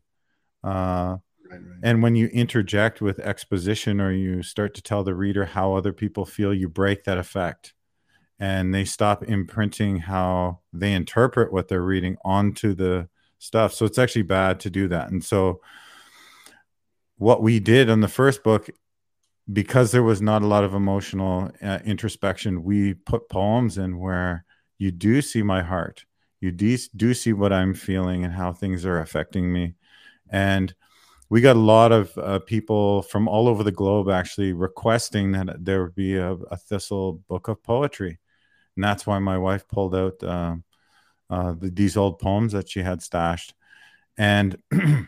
Uh, 0.63 1.17
Right, 1.49 1.61
right. 1.61 1.79
And 1.83 2.03
when 2.03 2.15
you 2.15 2.27
interject 2.27 3.01
with 3.01 3.19
exposition 3.19 4.01
or 4.01 4.11
you 4.11 4.43
start 4.43 4.73
to 4.75 4.81
tell 4.81 5.03
the 5.03 5.15
reader 5.15 5.45
how 5.45 5.75
other 5.75 5.93
people 5.93 6.25
feel, 6.25 6.53
you 6.53 6.67
break 6.67 7.03
that 7.05 7.17
effect 7.17 7.73
and 8.39 8.73
they 8.73 8.85
stop 8.85 9.23
imprinting 9.23 9.97
how 9.97 10.59
they 10.73 10.93
interpret 10.93 11.51
what 11.51 11.67
they're 11.67 11.81
reading 11.81 12.17
onto 12.23 12.73
the 12.75 13.07
stuff. 13.39 13.73
So 13.73 13.85
it's 13.85 13.97
actually 13.97 14.23
bad 14.23 14.59
to 14.61 14.69
do 14.69 14.87
that. 14.89 15.09
And 15.09 15.23
so 15.23 15.61
what 17.17 17.41
we 17.41 17.59
did 17.59 17.89
on 17.89 18.01
the 18.01 18.07
first 18.07 18.43
book 18.43 18.69
because 19.51 19.91
there 19.91 20.03
was 20.03 20.21
not 20.21 20.41
a 20.41 20.47
lot 20.47 20.63
of 20.63 20.73
emotional 20.73 21.51
uh, 21.61 21.79
introspection, 21.85 22.63
we 22.63 22.93
put 22.93 23.29
poems 23.29 23.77
in 23.77 23.97
where 23.97 24.43
you 24.77 24.91
do 24.91 25.21
see 25.21 25.41
my 25.41 25.61
heart. 25.61 26.05
You 26.41 26.51
do, 26.51 26.77
do 26.95 27.13
see 27.13 27.33
what 27.33 27.53
I'm 27.53 27.73
feeling 27.73 28.23
and 28.23 28.33
how 28.33 28.53
things 28.53 28.85
are 28.85 28.99
affecting 28.99 29.51
me. 29.51 29.75
And 30.29 30.73
we 31.29 31.41
got 31.41 31.55
a 31.55 31.59
lot 31.59 31.91
of 31.91 32.17
uh, 32.17 32.39
people 32.39 33.01
from 33.03 33.27
all 33.27 33.47
over 33.47 33.63
the 33.63 33.71
globe 33.71 34.09
actually 34.09 34.53
requesting 34.53 35.31
that 35.31 35.63
there 35.63 35.87
be 35.87 36.15
a, 36.15 36.33
a 36.33 36.57
Thistle 36.57 37.13
book 37.27 37.47
of 37.47 37.63
poetry. 37.63 38.19
And 38.75 38.83
that's 38.83 39.07
why 39.07 39.19
my 39.19 39.37
wife 39.37 39.67
pulled 39.67 39.95
out 39.95 40.21
um, 40.23 40.63
uh, 41.29 41.53
the, 41.53 41.69
these 41.69 41.97
old 41.97 42.19
poems 42.19 42.53
that 42.53 42.69
she 42.69 42.81
had 42.81 43.01
stashed. 43.01 43.53
And 44.17 44.57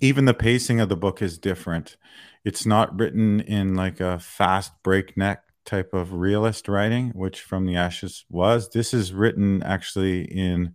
even 0.00 0.24
the 0.24 0.34
pacing 0.34 0.80
of 0.80 0.88
the 0.88 0.96
book 0.96 1.22
is 1.22 1.38
different. 1.38 1.96
It's 2.44 2.66
not 2.66 2.98
written 2.98 3.40
in 3.40 3.74
like 3.74 4.00
a 4.00 4.18
fast 4.18 4.72
breakneck 4.82 5.42
type 5.64 5.92
of 5.92 6.14
realist 6.14 6.68
writing, 6.68 7.10
which 7.10 7.40
From 7.40 7.66
the 7.66 7.76
Ashes 7.76 8.24
was. 8.30 8.70
This 8.70 8.94
is 8.94 9.12
written 9.12 9.62
actually 9.62 10.22
in 10.24 10.74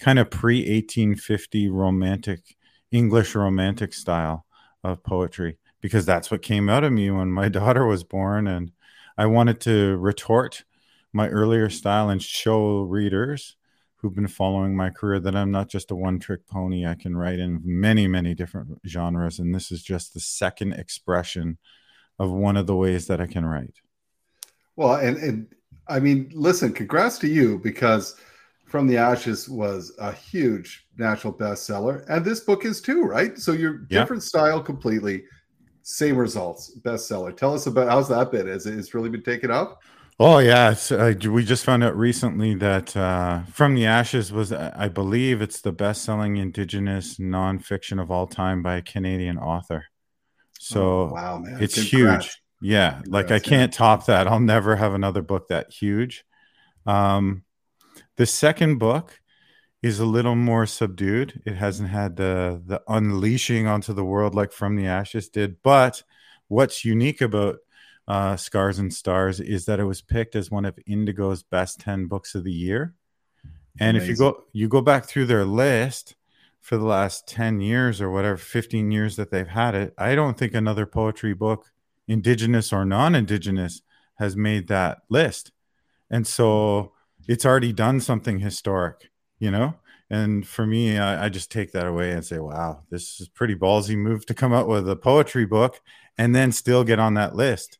kind 0.00 0.18
of 0.18 0.30
pre 0.30 0.58
1850 0.58 1.68
romantic, 1.68 2.56
English 2.90 3.34
romantic 3.34 3.92
style. 3.92 4.46
of 4.84 5.02
poetry 5.02 5.58
because 5.80 6.06
that's 6.06 6.30
what 6.30 6.42
came 6.42 6.68
out 6.68 6.84
of 6.84 6.92
me 6.92 7.10
when 7.10 7.30
my 7.30 7.48
daughter 7.60 7.86
was 7.86 8.04
born. 8.04 8.46
And 8.46 8.70
I 9.18 9.26
wanted 9.26 9.60
to 9.62 9.96
retort 9.96 10.64
my 11.12 11.28
earlier 11.28 11.68
style 11.70 12.08
and 12.10 12.22
show 12.22 12.82
readers 12.82 13.56
who've 14.04 14.14
been 14.14 14.28
following 14.28 14.76
my 14.76 14.90
career 14.90 15.18
that 15.18 15.34
I'm 15.34 15.50
not 15.50 15.70
just 15.70 15.90
a 15.90 15.96
one 15.96 16.18
trick 16.18 16.46
pony. 16.46 16.84
I 16.84 16.94
can 16.94 17.16
write 17.16 17.38
in 17.38 17.62
many, 17.64 18.06
many 18.06 18.34
different 18.34 18.78
genres. 18.86 19.38
And 19.38 19.54
this 19.54 19.72
is 19.72 19.82
just 19.82 20.12
the 20.12 20.20
second 20.20 20.74
expression 20.74 21.56
of 22.18 22.30
one 22.30 22.58
of 22.58 22.66
the 22.66 22.76
ways 22.76 23.06
that 23.06 23.18
I 23.18 23.26
can 23.26 23.46
write. 23.46 23.76
Well, 24.76 24.96
and, 24.96 25.16
and 25.16 25.46
I 25.88 26.00
mean, 26.00 26.30
listen, 26.34 26.74
congrats 26.74 27.16
to 27.20 27.28
you 27.28 27.58
because 27.60 28.16
From 28.66 28.86
the 28.86 28.98
Ashes 28.98 29.48
was 29.48 29.94
a 29.98 30.12
huge 30.12 30.86
national 30.98 31.32
bestseller. 31.32 32.04
And 32.06 32.22
this 32.22 32.40
book 32.40 32.66
is 32.66 32.82
too, 32.82 33.04
right? 33.04 33.38
So 33.38 33.52
you're 33.52 33.78
different 33.78 34.22
style 34.22 34.60
completely, 34.60 35.24
same 35.80 36.18
results, 36.18 36.78
bestseller. 36.82 37.34
Tell 37.34 37.54
us 37.54 37.66
about 37.66 37.88
how's 37.88 38.10
that 38.10 38.30
been? 38.30 38.48
Has 38.48 38.66
it 38.66 38.92
really 38.92 39.08
been 39.08 39.22
taken 39.22 39.50
up? 39.50 39.80
Oh 40.20 40.38
yeah, 40.38 40.76
uh, 40.92 41.12
we 41.28 41.44
just 41.44 41.64
found 41.64 41.82
out 41.82 41.96
recently 41.96 42.54
that 42.54 42.96
uh, 42.96 43.42
"From 43.46 43.74
the 43.74 43.86
Ashes" 43.86 44.32
was, 44.32 44.52
I 44.52 44.88
believe, 44.88 45.42
it's 45.42 45.60
the 45.60 45.72
best-selling 45.72 46.36
Indigenous 46.36 47.16
nonfiction 47.16 48.00
of 48.00 48.12
all 48.12 48.28
time 48.28 48.62
by 48.62 48.76
a 48.76 48.82
Canadian 48.82 49.38
author. 49.38 49.86
So 50.60 50.82
oh, 50.82 51.10
wow, 51.12 51.38
man, 51.38 51.60
it's 51.60 51.74
Congrats. 51.88 52.26
huge. 52.26 52.42
Yeah, 52.60 53.00
Congrats, 53.02 53.10
like 53.10 53.30
I 53.32 53.40
can't 53.40 53.72
yeah. 53.72 53.76
top 53.76 54.06
that. 54.06 54.28
I'll 54.28 54.38
never 54.38 54.76
have 54.76 54.94
another 54.94 55.20
book 55.20 55.48
that 55.48 55.72
huge. 55.72 56.24
Um, 56.86 57.42
the 58.16 58.26
second 58.26 58.78
book 58.78 59.20
is 59.82 59.98
a 59.98 60.06
little 60.06 60.36
more 60.36 60.64
subdued. 60.64 61.42
It 61.44 61.56
hasn't 61.56 61.88
had 61.88 62.14
the 62.14 62.62
the 62.64 62.82
unleashing 62.86 63.66
onto 63.66 63.92
the 63.92 64.04
world 64.04 64.36
like 64.36 64.52
From 64.52 64.76
the 64.76 64.86
Ashes 64.86 65.28
did. 65.28 65.56
But 65.64 66.04
what's 66.46 66.84
unique 66.84 67.20
about 67.20 67.56
uh, 68.06 68.36
Scars 68.36 68.78
and 68.78 68.92
Stars 68.92 69.40
is 69.40 69.64
that 69.66 69.80
it 69.80 69.84
was 69.84 70.02
picked 70.02 70.36
as 70.36 70.50
one 70.50 70.64
of 70.64 70.78
Indigo's 70.86 71.42
best 71.42 71.80
10 71.80 72.06
books 72.06 72.34
of 72.34 72.44
the 72.44 72.52
year. 72.52 72.94
And 73.80 73.96
Amazing. 73.96 74.02
if 74.02 74.08
you 74.08 74.16
go 74.16 74.44
you 74.52 74.68
go 74.68 74.80
back 74.80 75.04
through 75.04 75.26
their 75.26 75.44
list 75.44 76.14
for 76.60 76.76
the 76.76 76.84
last 76.84 77.26
10 77.26 77.60
years 77.60 78.00
or 78.00 78.10
whatever 78.10 78.36
15 78.36 78.90
years 78.90 79.16
that 79.16 79.30
they've 79.30 79.48
had 79.48 79.74
it, 79.74 79.94
I 79.98 80.14
don't 80.14 80.38
think 80.38 80.54
another 80.54 80.86
poetry 80.86 81.34
book 81.34 81.72
indigenous 82.06 82.72
or 82.72 82.84
non-indigenous 82.84 83.82
has 84.16 84.36
made 84.36 84.68
that 84.68 84.98
list. 85.08 85.52
And 86.10 86.26
so 86.26 86.92
it's 87.26 87.46
already 87.46 87.72
done 87.72 88.00
something 88.00 88.40
historic, 88.40 89.10
you 89.38 89.50
know? 89.50 89.74
And 90.10 90.46
for 90.46 90.66
me, 90.66 90.98
I, 90.98 91.26
I, 91.26 91.28
just 91.28 91.50
take 91.50 91.72
that 91.72 91.86
away 91.86 92.12
and 92.12 92.24
say, 92.24 92.38
wow, 92.38 92.82
this 92.90 93.20
is 93.20 93.28
pretty 93.28 93.56
ballsy 93.56 93.96
move 93.96 94.26
to 94.26 94.34
come 94.34 94.52
out 94.52 94.68
with 94.68 94.88
a 94.88 94.96
poetry 94.96 95.46
book 95.46 95.80
and 96.18 96.34
then 96.34 96.52
still 96.52 96.84
get 96.84 96.98
on 96.98 97.14
that 97.14 97.34
list, 97.34 97.78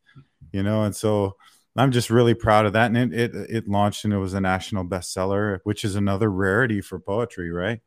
you 0.54 0.62
know? 0.62 0.84
And 0.84 0.94
so 0.94 1.36
I'm 1.76 1.90
just 1.90 2.08
really 2.08 2.34
proud 2.34 2.64
of 2.64 2.72
that. 2.74 2.90
And 2.90 3.12
it, 3.12 3.34
it, 3.34 3.50
it 3.50 3.68
launched 3.68 4.04
and 4.04 4.14
it 4.14 4.18
was 4.18 4.34
a 4.34 4.40
national 4.40 4.84
bestseller, 4.84 5.58
which 5.64 5.84
is 5.84 5.96
another 5.96 6.30
rarity 6.30 6.80
for 6.80 7.00
poetry, 7.00 7.50
right? 7.50 7.80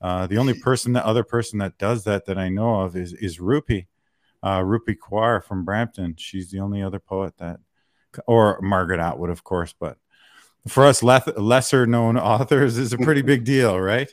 Uh, 0.00 0.26
the 0.26 0.36
only 0.36 0.54
person, 0.60 0.92
the 0.92 1.04
other 1.04 1.24
person 1.24 1.58
that 1.60 1.78
does 1.78 2.04
that 2.04 2.26
that 2.26 2.38
I 2.38 2.50
know 2.50 2.82
of 2.82 2.94
is, 2.94 3.14
is 3.14 3.38
Rupi, 3.38 3.86
uh, 4.42 4.60
Rupi 4.60 4.96
Kaur 4.96 5.42
from 5.42 5.64
Brampton. 5.64 6.16
She's 6.18 6.50
the 6.50 6.60
only 6.60 6.82
other 6.82 7.00
poet 7.00 7.38
that, 7.38 7.60
or 8.26 8.60
Margaret 8.60 9.00
Atwood, 9.00 9.30
of 9.30 9.42
course, 9.42 9.74
but 9.76 9.96
for 10.68 10.84
us 10.84 11.02
le- 11.02 11.22
lesser 11.36 11.86
known 11.86 12.18
authors 12.18 12.76
is 12.76 12.92
a 12.92 12.98
pretty 12.98 13.22
big 13.22 13.44
deal, 13.44 13.80
right? 13.80 14.12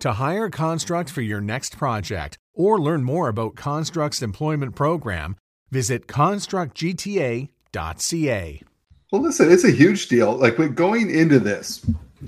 To 0.00 0.14
hire 0.14 0.48
Construct 0.48 1.10
for 1.10 1.20
your 1.20 1.42
next 1.42 1.76
project 1.76 2.38
or 2.54 2.80
learn 2.80 3.04
more 3.04 3.28
about 3.28 3.54
Construct's 3.54 4.22
employment 4.22 4.74
program, 4.74 5.36
visit 5.70 6.06
constructgta.ca. 6.06 8.62
Well, 9.12 9.20
listen, 9.20 9.52
it's 9.52 9.64
a 9.64 9.70
huge 9.70 10.08
deal. 10.08 10.36
Like 10.36 10.56
we're 10.56 10.68
going 10.68 11.10
into 11.10 11.38
this, 11.38 11.84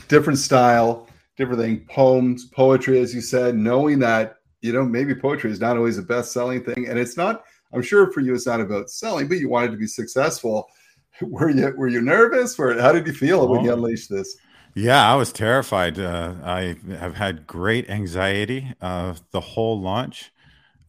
different 0.09 0.39
style, 0.39 1.09
different 1.39 1.63
thing, 1.63 1.87
poems, 1.89 2.45
poetry, 2.45 3.01
as 3.01 3.15
you 3.15 3.23
said, 3.23 3.57
knowing 3.57 3.99
that, 4.01 4.37
you 4.61 4.75
know, 4.75 4.85
maybe 4.85 5.15
poetry 5.15 5.51
is 5.51 5.59
not 5.59 5.79
always 5.79 5.97
the 5.97 6.03
best 6.03 6.33
selling 6.33 6.63
thing. 6.63 6.89
And 6.89 6.99
it's 6.99 7.17
not, 7.17 7.43
I'm 7.73 7.81
sure 7.81 8.13
for 8.13 8.21
you, 8.21 8.35
it's 8.35 8.47
not 8.47 8.61
about 8.61 8.91
selling, 8.91 9.29
but 9.29 9.39
you 9.39 9.49
wanted 9.49 9.71
to 9.71 9.79
be 9.79 9.87
successful 9.87 10.69
were 11.23 11.49
you 11.49 11.73
were 11.77 11.89
you 11.89 12.03
nervous 12.03 12.59
or 12.59 12.79
how 12.79 12.93
did 12.93 13.07
you 13.07 13.15
feel 13.15 13.49
when 13.49 13.65
you 13.65 13.73
unleashed 13.73 14.11
this 14.11 14.37
yeah 14.75 15.11
i 15.11 15.15
was 15.15 15.33
terrified 15.33 15.99
uh, 15.99 16.35
i 16.43 16.77
have 16.99 17.15
had 17.15 17.47
great 17.47 17.89
anxiety 17.91 18.73
uh, 18.81 19.15
the 19.31 19.41
whole 19.41 19.81
launch 19.81 20.33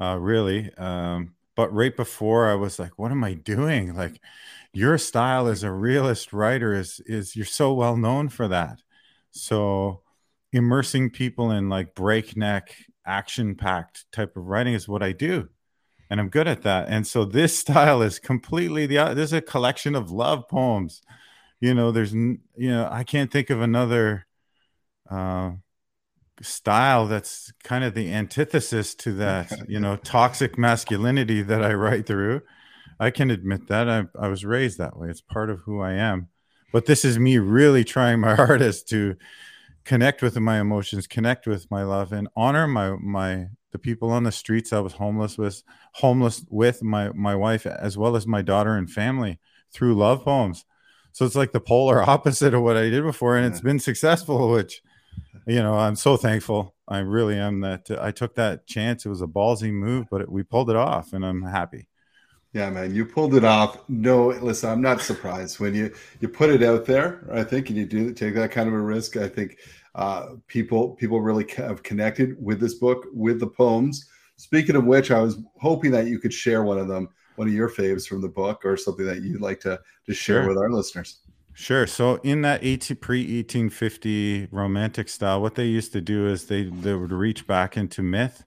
uh, 0.02 0.18
really 0.20 0.74
um, 0.78 1.34
but 1.56 1.74
right 1.74 1.96
before 1.96 2.50
i 2.50 2.56
was 2.56 2.80
like 2.80 2.98
what 2.98 3.12
am 3.12 3.24
i 3.24 3.34
doing 3.34 3.96
like 3.96 4.20
your 4.74 4.98
style 4.98 5.48
as 5.48 5.64
a 5.64 5.72
realist 5.72 6.34
writer 6.34 6.74
is 6.74 7.00
is 7.06 7.36
you're 7.36 7.46
so 7.46 7.74
well 7.74 7.98
known 7.98 8.30
for 8.30 8.48
that 8.48 8.82
so 9.32 10.02
immersing 10.52 11.10
people 11.10 11.52
in 11.52 11.70
like 11.70 11.96
breakneck 11.96 12.76
action 13.06 13.56
packed 13.56 14.06
type 14.12 14.36
of 14.38 14.46
writing 14.46 14.74
is 14.74 14.88
what 14.88 15.04
i 15.04 15.12
do 15.12 15.50
and 16.10 16.20
I'm 16.20 16.30
good 16.30 16.48
at 16.48 16.62
that. 16.62 16.90
And 16.90 17.08
so 17.08 17.26
this 17.26 17.58
style 17.62 18.04
is 18.04 18.20
completely 18.20 18.86
the 18.86 19.14
this 19.16 19.30
is 19.30 19.34
a 19.34 19.42
collection 19.42 19.96
of 19.96 20.12
love 20.12 20.48
poems. 20.48 21.02
You 21.64 21.74
know, 21.74 21.94
there's 21.94 22.12
you 22.12 22.42
know 22.58 22.90
I 22.92 23.06
can't 23.06 23.32
think 23.32 23.50
of 23.50 23.62
another 23.62 24.26
uh, 25.10 25.52
style 26.42 27.08
that's 27.08 27.54
kind 27.64 27.86
of 27.86 27.94
the 27.94 28.12
antithesis 28.12 28.94
to 28.96 29.14
that. 29.14 29.50
You 29.70 29.80
know, 29.80 29.96
toxic 29.96 30.58
masculinity 30.58 31.42
that 31.42 31.64
I 31.64 31.74
write 31.74 32.06
through. 32.06 32.42
I 33.00 33.12
can 33.12 33.32
admit 33.32 33.70
that 33.70 33.90
I, 33.90 34.04
I 34.20 34.28
was 34.28 34.44
raised 34.44 34.78
that 34.78 34.98
way. 34.98 35.08
It's 35.08 35.22
part 35.22 35.50
of 35.50 35.60
who 35.60 35.80
I 35.80 35.94
am. 35.94 36.28
But 36.74 36.86
this 36.86 37.06
is 37.06 37.18
me 37.18 37.38
really 37.38 37.86
trying 37.86 38.20
my 38.20 38.36
hardest 38.46 38.90
to 38.90 39.16
connect 39.86 40.22
with 40.22 40.38
my 40.38 40.60
emotions, 40.60 41.08
connect 41.08 41.48
with 41.48 41.72
my 41.72 41.84
love, 41.84 42.12
and 42.12 42.28
honor 42.36 42.68
my 42.68 42.98
my 42.98 43.48
the 43.72 43.80
people 43.80 44.12
on 44.12 44.24
the 44.24 44.34
streets 44.34 44.74
I 44.74 44.82
was 44.82 44.94
homeless 44.94 45.38
with, 45.38 45.64
homeless 45.94 46.44
with 46.50 46.84
my 46.84 47.14
my 47.14 47.36
wife 47.38 47.66
as 47.66 47.98
well 47.98 48.18
as 48.18 48.28
my 48.28 48.42
daughter 48.42 48.76
and 48.76 48.92
family 48.92 49.40
through 49.72 49.96
love 49.96 50.26
poems. 50.26 50.66
So 51.14 51.26
it's 51.26 51.36
like 51.36 51.54
the 51.54 51.62
polar 51.62 52.02
opposite 52.10 52.54
of 52.54 52.62
what 52.62 52.76
I 52.76 52.90
did 52.90 53.04
before, 53.04 53.38
and 53.38 53.46
it's 53.46 53.62
been 53.62 53.80
successful. 53.80 54.52
Which, 54.52 54.82
you 55.48 55.64
know, 55.64 55.76
I'm 55.76 55.96
so 55.96 56.18
thankful. 56.18 56.76
I 56.88 57.00
really 57.00 57.38
am 57.38 57.62
that 57.62 57.90
uh, 57.90 58.00
I 58.02 58.12
took 58.12 58.36
that 58.36 58.68
chance. 58.68 59.06
It 59.06 59.10
was 59.10 59.22
a 59.22 59.28
ballsy 59.28 59.72
move, 59.72 60.08
but 60.12 60.22
it, 60.22 60.32
we 60.32 60.44
pulled 60.44 60.70
it 60.70 60.76
off, 60.76 61.14
and 61.14 61.26
I'm 61.26 61.44
happy. 61.44 61.88
Yeah, 62.52 62.70
man, 62.70 62.94
you 62.94 63.06
pulled 63.06 63.34
it 63.34 63.44
off. 63.44 63.78
No, 63.90 64.28
listen, 64.28 64.70
I'm 64.70 64.82
not 64.82 65.02
surprised 65.02 65.60
when 65.60 65.74
you 65.74 65.94
you 66.20 66.28
put 66.28 66.50
it 66.50 66.62
out 66.62 66.86
there. 66.86 67.28
I 67.32 67.44
think, 67.44 67.70
and 67.70 67.78
you 67.78 67.86
do 67.86 68.14
take 68.14 68.36
that 68.36 68.52
kind 68.52 68.68
of 68.68 68.76
a 68.76 68.80
risk. 68.80 69.18
I 69.18 69.28
think 69.28 69.58
uh, 69.96 70.36
people 70.48 70.92
people 70.96 71.22
really 71.22 71.48
have 71.58 71.84
connected 71.84 72.36
with 72.44 72.60
this 72.60 72.76
book 72.76 73.06
with 73.14 73.40
the 73.40 73.48
poems. 73.48 74.08
Speaking 74.38 74.76
of 74.76 74.86
which, 74.86 75.10
I 75.10 75.20
was 75.20 75.38
hoping 75.62 75.92
that 75.92 76.08
you 76.08 76.20
could 76.20 76.34
share 76.34 76.64
one 76.64 76.78
of 76.78 76.88
them, 76.88 77.10
one 77.36 77.48
of 77.48 77.54
your 77.54 77.70
faves 77.70 78.08
from 78.08 78.22
the 78.22 78.28
book, 78.28 78.66
or 78.66 78.78
something 78.78 79.06
that 79.06 79.22
you'd 79.22 79.42
like 79.42 79.60
to 79.62 79.80
to 80.06 80.14
share 80.14 80.42
sure. 80.42 80.50
with 80.50 80.58
our 80.58 80.70
listeners. 80.70 81.20
Sure. 81.54 81.86
So 81.86 82.16
in 82.24 82.42
that 82.42 82.62
pre 82.62 83.20
1850 83.22 84.48
romantic 84.52 85.08
style, 85.10 85.42
what 85.42 85.56
they 85.56 85.66
used 85.66 85.94
to 85.94 86.02
do 86.02 86.28
is 86.28 86.46
they 86.46 86.64
they 86.64 86.94
would 86.94 87.12
reach 87.12 87.46
back 87.46 87.78
into 87.78 88.02
myth, 88.02 88.44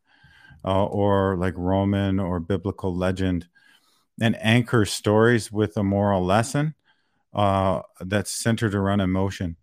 uh, 0.64 0.86
or 0.86 1.36
like 1.36 1.54
Roman 1.56 2.18
or 2.18 2.40
biblical 2.40 2.94
legend, 2.94 3.48
and 4.20 4.36
anchor 4.40 4.84
stories 4.84 5.52
with 5.52 5.76
a 5.76 5.84
moral 5.84 6.24
lesson 6.24 6.74
uh, 7.32 7.82
that's 8.00 8.32
centered 8.32 8.74
around 8.74 9.00
emotion 9.00 9.56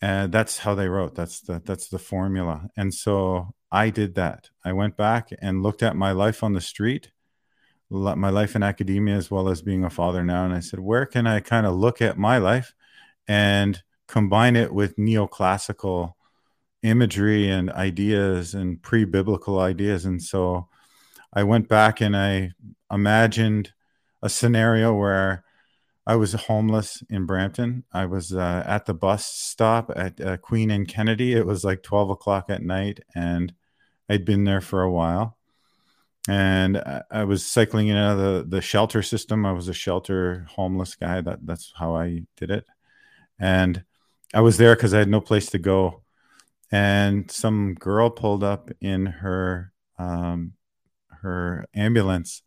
and 0.00 0.32
that's 0.32 0.58
how 0.58 0.74
they 0.74 0.88
wrote 0.88 1.14
that's 1.14 1.40
the 1.40 1.60
that's 1.64 1.88
the 1.88 1.98
formula 1.98 2.68
and 2.76 2.94
so 2.94 3.48
i 3.72 3.90
did 3.90 4.14
that 4.14 4.50
i 4.64 4.72
went 4.72 4.96
back 4.96 5.30
and 5.40 5.62
looked 5.62 5.82
at 5.82 5.96
my 5.96 6.12
life 6.12 6.42
on 6.42 6.52
the 6.52 6.60
street 6.60 7.10
my 7.90 8.30
life 8.30 8.54
in 8.54 8.62
academia 8.62 9.16
as 9.16 9.30
well 9.30 9.48
as 9.48 9.62
being 9.62 9.84
a 9.84 9.90
father 9.90 10.22
now 10.22 10.44
and 10.44 10.52
i 10.52 10.60
said 10.60 10.78
where 10.78 11.06
can 11.06 11.26
i 11.26 11.40
kind 11.40 11.66
of 11.66 11.74
look 11.74 12.02
at 12.02 12.18
my 12.18 12.38
life 12.38 12.74
and 13.26 13.82
combine 14.06 14.56
it 14.56 14.72
with 14.72 14.96
neoclassical 14.96 16.12
imagery 16.82 17.48
and 17.48 17.70
ideas 17.70 18.54
and 18.54 18.82
pre-biblical 18.82 19.58
ideas 19.58 20.04
and 20.04 20.22
so 20.22 20.68
i 21.32 21.42
went 21.42 21.66
back 21.68 22.00
and 22.00 22.16
i 22.16 22.50
imagined 22.90 23.72
a 24.22 24.28
scenario 24.28 24.94
where 24.94 25.44
I 26.08 26.16
was 26.16 26.32
homeless 26.32 27.02
in 27.10 27.26
Brampton. 27.26 27.84
I 27.92 28.06
was 28.06 28.32
uh, 28.32 28.64
at 28.66 28.86
the 28.86 28.94
bus 28.94 29.26
stop 29.26 29.92
at 29.94 30.18
uh, 30.18 30.38
Queen 30.38 30.70
and 30.70 30.88
Kennedy. 30.88 31.34
It 31.34 31.44
was 31.44 31.64
like 31.64 31.82
12 31.82 32.08
o'clock 32.08 32.46
at 32.48 32.62
night, 32.62 33.00
and 33.14 33.52
I'd 34.08 34.24
been 34.24 34.44
there 34.44 34.62
for 34.62 34.82
a 34.82 34.90
while. 34.90 35.37
And 36.28 36.76
I, 36.78 37.02
I 37.10 37.24
was 37.24 37.44
cycling 37.44 37.88
in 37.88 37.96
out 37.96 38.18
of 38.18 38.18
the, 38.18 38.56
the 38.56 38.62
shelter 38.62 39.02
system. 39.02 39.46
I 39.46 39.52
was 39.52 39.68
a 39.68 39.74
shelter 39.74 40.46
homeless 40.50 40.94
guy. 40.94 41.20
That 41.20 41.40
that's 41.44 41.72
how 41.76 41.96
I 41.96 42.22
did 42.36 42.50
it. 42.50 42.66
And 43.38 43.84
I 44.34 44.42
was 44.42 44.58
there 44.58 44.76
because 44.76 44.94
I 44.94 44.98
had 44.98 45.08
no 45.08 45.20
place 45.20 45.50
to 45.50 45.58
go. 45.58 46.02
And 46.70 47.30
some 47.30 47.74
girl 47.74 48.10
pulled 48.10 48.44
up 48.44 48.70
in 48.80 49.06
her 49.06 49.72
um, 49.98 50.52
her 51.22 51.66
ambulance, 51.74 52.42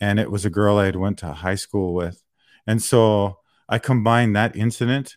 and 0.00 0.18
it 0.18 0.30
was 0.30 0.44
a 0.44 0.50
girl 0.50 0.76
I 0.76 0.86
had 0.86 0.96
went 0.96 1.18
to 1.18 1.32
high 1.32 1.54
school 1.54 1.94
with 1.94 2.22
and 2.66 2.82
so 2.82 3.38
I 3.68 3.78
combined 3.78 4.36
that 4.36 4.56
incident 4.56 5.16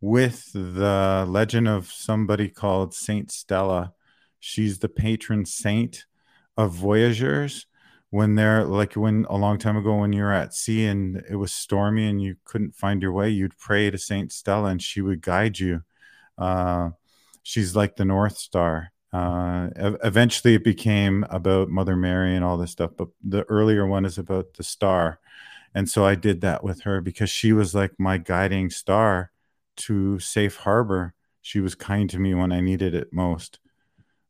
with 0.00 0.50
the 0.52 1.26
legend 1.28 1.68
of 1.68 1.92
somebody 1.92 2.48
called 2.48 2.94
Saint 2.94 3.30
Stella. 3.30 3.92
She's 4.40 4.78
the 4.78 4.88
patron 4.88 5.44
saint 5.44 6.06
of 6.56 6.72
voyagers. 6.72 7.66
When 8.10 8.36
they're 8.36 8.64
like 8.64 8.94
when 8.94 9.26
a 9.28 9.36
long 9.36 9.58
time 9.58 9.76
ago 9.76 9.96
when 9.96 10.12
you're 10.12 10.32
at 10.32 10.54
sea 10.54 10.86
and 10.86 11.22
it 11.28 11.36
was 11.36 11.52
stormy 11.52 12.08
and 12.08 12.22
you 12.22 12.36
couldn't 12.44 12.74
find 12.74 13.02
your 13.02 13.12
way, 13.12 13.30
you'd 13.30 13.58
pray 13.58 13.90
to 13.90 13.98
Saint 13.98 14.32
Stella 14.32 14.68
and 14.70 14.80
she 14.80 15.00
would 15.00 15.20
guide 15.20 15.58
you. 15.58 15.82
Uh, 16.38 16.90
she's 17.42 17.74
like 17.74 17.96
the 17.96 18.04
North 18.04 18.38
Star. 18.38 18.92
Uh, 19.12 19.70
eventually, 20.04 20.54
it 20.54 20.64
became 20.64 21.26
about 21.30 21.68
Mother 21.68 21.96
Mary 21.96 22.36
and 22.36 22.44
all 22.44 22.56
this 22.56 22.70
stuff, 22.70 22.92
but 22.96 23.08
the 23.24 23.42
earlier 23.44 23.86
one 23.86 24.04
is 24.04 24.18
about 24.18 24.54
the 24.54 24.62
star 24.62 25.18
and 25.76 25.90
so 25.90 26.06
I 26.06 26.14
did 26.14 26.40
that 26.40 26.64
with 26.64 26.80
her 26.82 27.02
because 27.02 27.28
she 27.28 27.52
was 27.52 27.74
like 27.74 27.92
my 27.98 28.16
guiding 28.16 28.70
star 28.70 29.30
to 29.76 30.18
safe 30.18 30.56
harbor. 30.56 31.12
She 31.42 31.60
was 31.60 31.74
kind 31.74 32.08
to 32.08 32.18
me 32.18 32.32
when 32.32 32.50
I 32.50 32.60
needed 32.62 32.94
it 32.94 33.12
most. 33.12 33.58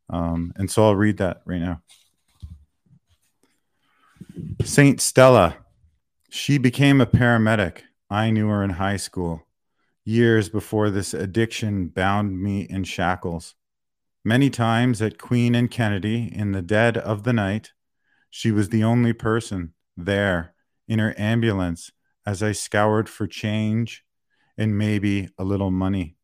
Um, 0.09 0.51
and 0.57 0.69
so 0.69 0.83
I'll 0.83 0.95
read 0.97 1.17
that 1.19 1.43
right 1.45 1.61
now. 1.61 1.81
Saint 4.63 5.01
Stella. 5.01 5.57
She 6.29 6.57
became 6.57 7.01
a 7.01 7.05
paramedic. 7.05 7.81
I 8.09 8.29
knew 8.29 8.47
her 8.49 8.63
in 8.63 8.71
high 8.71 8.97
school, 8.97 9.47
years 10.03 10.49
before 10.49 10.89
this 10.89 11.13
addiction 11.13 11.87
bound 11.87 12.41
me 12.41 12.61
in 12.69 12.83
shackles. 12.83 13.55
Many 14.23 14.49
times 14.49 15.01
at 15.01 15.17
Queen 15.17 15.55
and 15.55 15.71
Kennedy, 15.71 16.31
in 16.33 16.51
the 16.51 16.61
dead 16.61 16.97
of 16.97 17.23
the 17.23 17.33
night, 17.33 17.71
she 18.29 18.51
was 18.51 18.69
the 18.69 18.83
only 18.83 19.13
person 19.13 19.73
there 19.95 20.53
in 20.87 20.99
her 20.99 21.15
ambulance 21.17 21.91
as 22.25 22.43
I 22.43 22.51
scoured 22.51 23.09
for 23.09 23.25
change 23.25 24.03
and 24.57 24.77
maybe 24.77 25.29
a 25.37 25.43
little 25.43 25.71
money. 25.71 26.17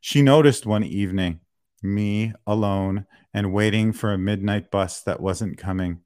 She 0.00 0.22
noticed 0.22 0.66
one 0.66 0.84
evening 0.84 1.40
me 1.82 2.32
alone 2.46 3.06
and 3.32 3.52
waiting 3.52 3.92
for 3.92 4.12
a 4.12 4.18
midnight 4.18 4.70
bus 4.70 5.00
that 5.02 5.20
wasn't 5.20 5.56
coming. 5.56 6.00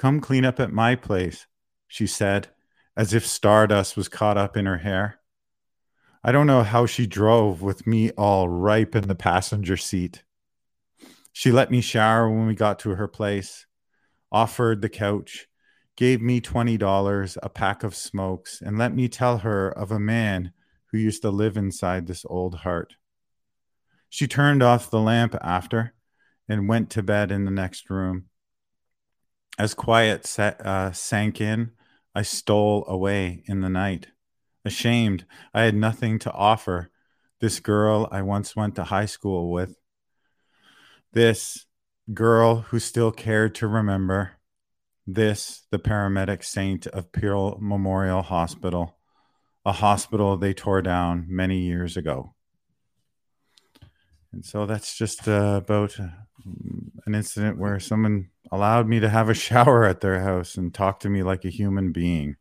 Come 0.00 0.22
clean 0.22 0.46
up 0.46 0.58
at 0.58 0.72
my 0.72 0.94
place, 0.94 1.46
she 1.86 2.06
said, 2.06 2.48
as 2.96 3.12
if 3.12 3.26
stardust 3.26 3.98
was 3.98 4.08
caught 4.08 4.38
up 4.38 4.56
in 4.56 4.64
her 4.64 4.78
hair. 4.78 5.20
I 6.24 6.32
don't 6.32 6.46
know 6.46 6.62
how 6.62 6.86
she 6.86 7.06
drove 7.06 7.60
with 7.60 7.86
me 7.86 8.10
all 8.12 8.48
ripe 8.48 8.96
in 8.96 9.08
the 9.08 9.14
passenger 9.14 9.76
seat. 9.76 10.22
She 11.34 11.52
let 11.52 11.70
me 11.70 11.82
shower 11.82 12.30
when 12.30 12.46
we 12.46 12.54
got 12.54 12.78
to 12.78 12.94
her 12.94 13.08
place, 13.08 13.66
offered 14.32 14.80
the 14.80 14.88
couch, 14.88 15.48
gave 15.98 16.22
me 16.22 16.40
$20, 16.40 17.36
a 17.42 17.48
pack 17.50 17.84
of 17.84 17.94
smokes, 17.94 18.62
and 18.62 18.78
let 18.78 18.94
me 18.94 19.06
tell 19.06 19.36
her 19.36 19.68
of 19.68 19.92
a 19.92 20.00
man 20.00 20.54
who 20.92 20.96
used 20.96 21.20
to 21.20 21.30
live 21.30 21.58
inside 21.58 22.06
this 22.06 22.24
old 22.24 22.54
heart. 22.54 22.94
She 24.08 24.26
turned 24.26 24.62
off 24.62 24.90
the 24.90 24.98
lamp 24.98 25.36
after 25.42 25.92
and 26.48 26.70
went 26.70 26.88
to 26.92 27.02
bed 27.02 27.30
in 27.30 27.44
the 27.44 27.50
next 27.50 27.90
room. 27.90 28.29
As 29.60 29.74
quiet 29.74 30.38
uh, 30.38 30.90
sank 30.92 31.38
in, 31.38 31.72
I 32.14 32.22
stole 32.22 32.82
away 32.88 33.42
in 33.44 33.60
the 33.60 33.68
night. 33.68 34.06
Ashamed, 34.64 35.26
I 35.52 35.64
had 35.64 35.74
nothing 35.74 36.18
to 36.20 36.32
offer 36.32 36.90
this 37.42 37.60
girl 37.60 38.08
I 38.10 38.22
once 38.22 38.56
went 38.56 38.74
to 38.76 38.84
high 38.84 39.04
school 39.04 39.52
with. 39.52 39.76
This 41.12 41.66
girl 42.14 42.62
who 42.70 42.78
still 42.78 43.12
cared 43.12 43.54
to 43.56 43.68
remember 43.68 44.38
this, 45.06 45.66
the 45.70 45.78
paramedic 45.78 46.42
saint 46.42 46.86
of 46.86 47.12
Peel 47.12 47.58
Memorial 47.60 48.22
Hospital, 48.22 48.96
a 49.66 49.72
hospital 49.72 50.38
they 50.38 50.54
tore 50.54 50.80
down 50.80 51.26
many 51.28 51.58
years 51.58 51.98
ago. 51.98 52.34
And 54.32 54.42
so 54.42 54.64
that's 54.64 54.96
just 54.96 55.28
uh, 55.28 55.60
about 55.62 56.00
uh, 56.00 56.08
an 57.04 57.14
incident 57.14 57.58
where 57.58 57.78
someone 57.78 58.30
allowed 58.52 58.88
me 58.88 59.00
to 59.00 59.08
have 59.08 59.28
a 59.28 59.34
shower 59.46 59.84
at 59.84 60.00
their 60.00 60.20
house 60.20 60.56
and 60.56 60.72
talk 60.72 61.00
to 61.00 61.08
me 61.08 61.22
like 61.22 61.44
a 61.44 61.50
human 61.50 61.92
being. 61.92 62.36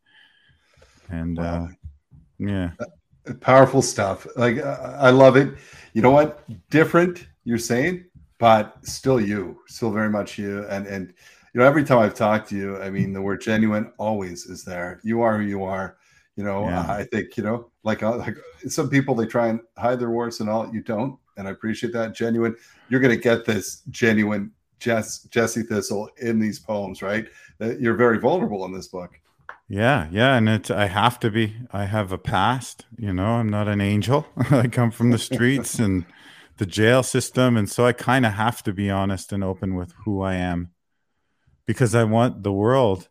And 1.10 1.39
uh, 1.39 1.41
wow. 1.41 1.63
uh, 1.63 1.67
yeah, 2.38 2.72
powerful 3.41 3.82
stuff. 3.82 4.28
Like 4.36 4.60
I 4.62 5.10
love 5.10 5.36
it. 5.38 5.56
You 5.93 6.02
know 6.02 6.12
what? 6.12 6.43
Different, 6.69 7.28
you're 7.43 7.58
saying, 7.58 8.06
but 8.38 8.78
still 8.84 9.19
you, 9.19 9.60
still 9.67 9.91
very 9.91 10.10
much 10.10 10.38
you. 10.38 10.65
And 10.69 10.86
and 10.88 11.13
you 11.54 11.60
know, 11.60 11.65
every 11.65 11.84
time 11.84 12.00
I've 12.00 12.13
talked 12.13 12.50
to 12.50 12.56
you, 12.56 12.82
I 12.82 12.89
mean, 12.89 13.12
the 13.13 13.22
word 13.22 13.41
genuine 13.41 13.91
always 13.98 14.45
is 14.45 14.63
there. 14.63 15.00
You 15.04 15.22
are 15.22 15.38
who 15.38 15.45
you 15.45 15.63
are. 15.63 15.98
You 16.36 16.43
know, 16.43 16.65
yeah. 16.69 16.89
I 16.89 17.04
think, 17.04 17.36
you 17.36 17.43
know, 17.43 17.69
like, 17.84 18.02
uh, 18.02 18.17
like 18.17 18.38
some 18.67 18.89
people, 18.89 19.13
they 19.13 19.26
try 19.26 19.48
and 19.48 19.60
hide 19.78 20.00
their 20.00 20.12
warts 20.12 20.39
and 20.39 20.50
all. 20.50 20.74
You 20.74 20.82
don't. 20.82 21.19
And 21.36 21.48
I 21.48 21.52
appreciate 21.52 21.91
that. 21.93 22.15
Genuine. 22.15 22.56
You're 22.88 23.02
going 23.02 23.15
to 23.15 23.22
get 23.22 23.45
this 23.45 23.82
genuine 23.89 24.52
Jess, 24.79 25.23
Jesse 25.23 25.63
Thistle 25.63 26.09
in 26.17 26.39
these 26.39 26.59
poems, 26.59 27.01
right? 27.01 27.27
That 27.57 27.79
you're 27.79 27.95
very 27.95 28.19
vulnerable 28.19 28.65
in 28.65 28.73
this 28.73 28.87
book. 28.87 29.19
Yeah, 29.67 30.07
yeah, 30.11 30.35
and 30.35 30.49
it's 30.49 30.71
I 30.71 30.87
have 30.87 31.19
to 31.19 31.29
be. 31.29 31.55
I 31.71 31.85
have 31.85 32.11
a 32.11 32.17
past, 32.17 32.85
you 32.97 33.13
know. 33.13 33.33
I'm 33.33 33.49
not 33.49 33.67
an 33.67 33.81
angel. 33.81 34.25
I 34.51 34.67
come 34.67 34.89
from 34.89 35.11
the 35.11 35.19
streets 35.19 35.77
and 35.77 36.05
the 36.57 36.65
jail 36.65 37.03
system, 37.03 37.55
and 37.55 37.69
so 37.69 37.85
I 37.85 37.93
kind 37.93 38.25
of 38.25 38.33
have 38.33 38.63
to 38.63 38.73
be 38.73 38.89
honest 38.89 39.31
and 39.31 39.43
open 39.43 39.75
with 39.75 39.93
who 40.05 40.21
I 40.21 40.35
am 40.35 40.71
because 41.67 41.93
I 41.93 42.03
want 42.03 42.41
the 42.41 42.51
world 42.51 43.09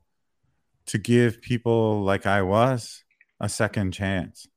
to 0.87 0.98
give 0.98 1.40
people 1.40 2.02
like 2.02 2.26
I 2.26 2.42
was 2.42 3.04
a 3.38 3.48
second 3.48 3.92
chance. 3.92 4.48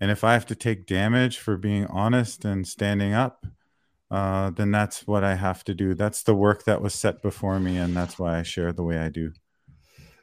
And 0.00 0.10
if 0.10 0.22
I 0.22 0.34
have 0.34 0.46
to 0.46 0.54
take 0.54 0.86
damage 0.86 1.38
for 1.38 1.56
being 1.56 1.86
honest 1.86 2.44
and 2.44 2.68
standing 2.68 3.14
up, 3.14 3.46
uh, 4.10 4.50
then 4.50 4.70
that's 4.70 5.06
what 5.06 5.24
I 5.24 5.34
have 5.34 5.64
to 5.64 5.74
do. 5.74 5.94
That's 5.94 6.22
the 6.22 6.34
work 6.34 6.64
that 6.64 6.80
was 6.80 6.94
set 6.94 7.22
before 7.22 7.60
me, 7.60 7.76
and 7.76 7.96
that's 7.96 8.18
why 8.18 8.38
I 8.38 8.42
share 8.42 8.72
the 8.72 8.82
way 8.82 8.98
I 8.98 9.08
do. 9.08 9.32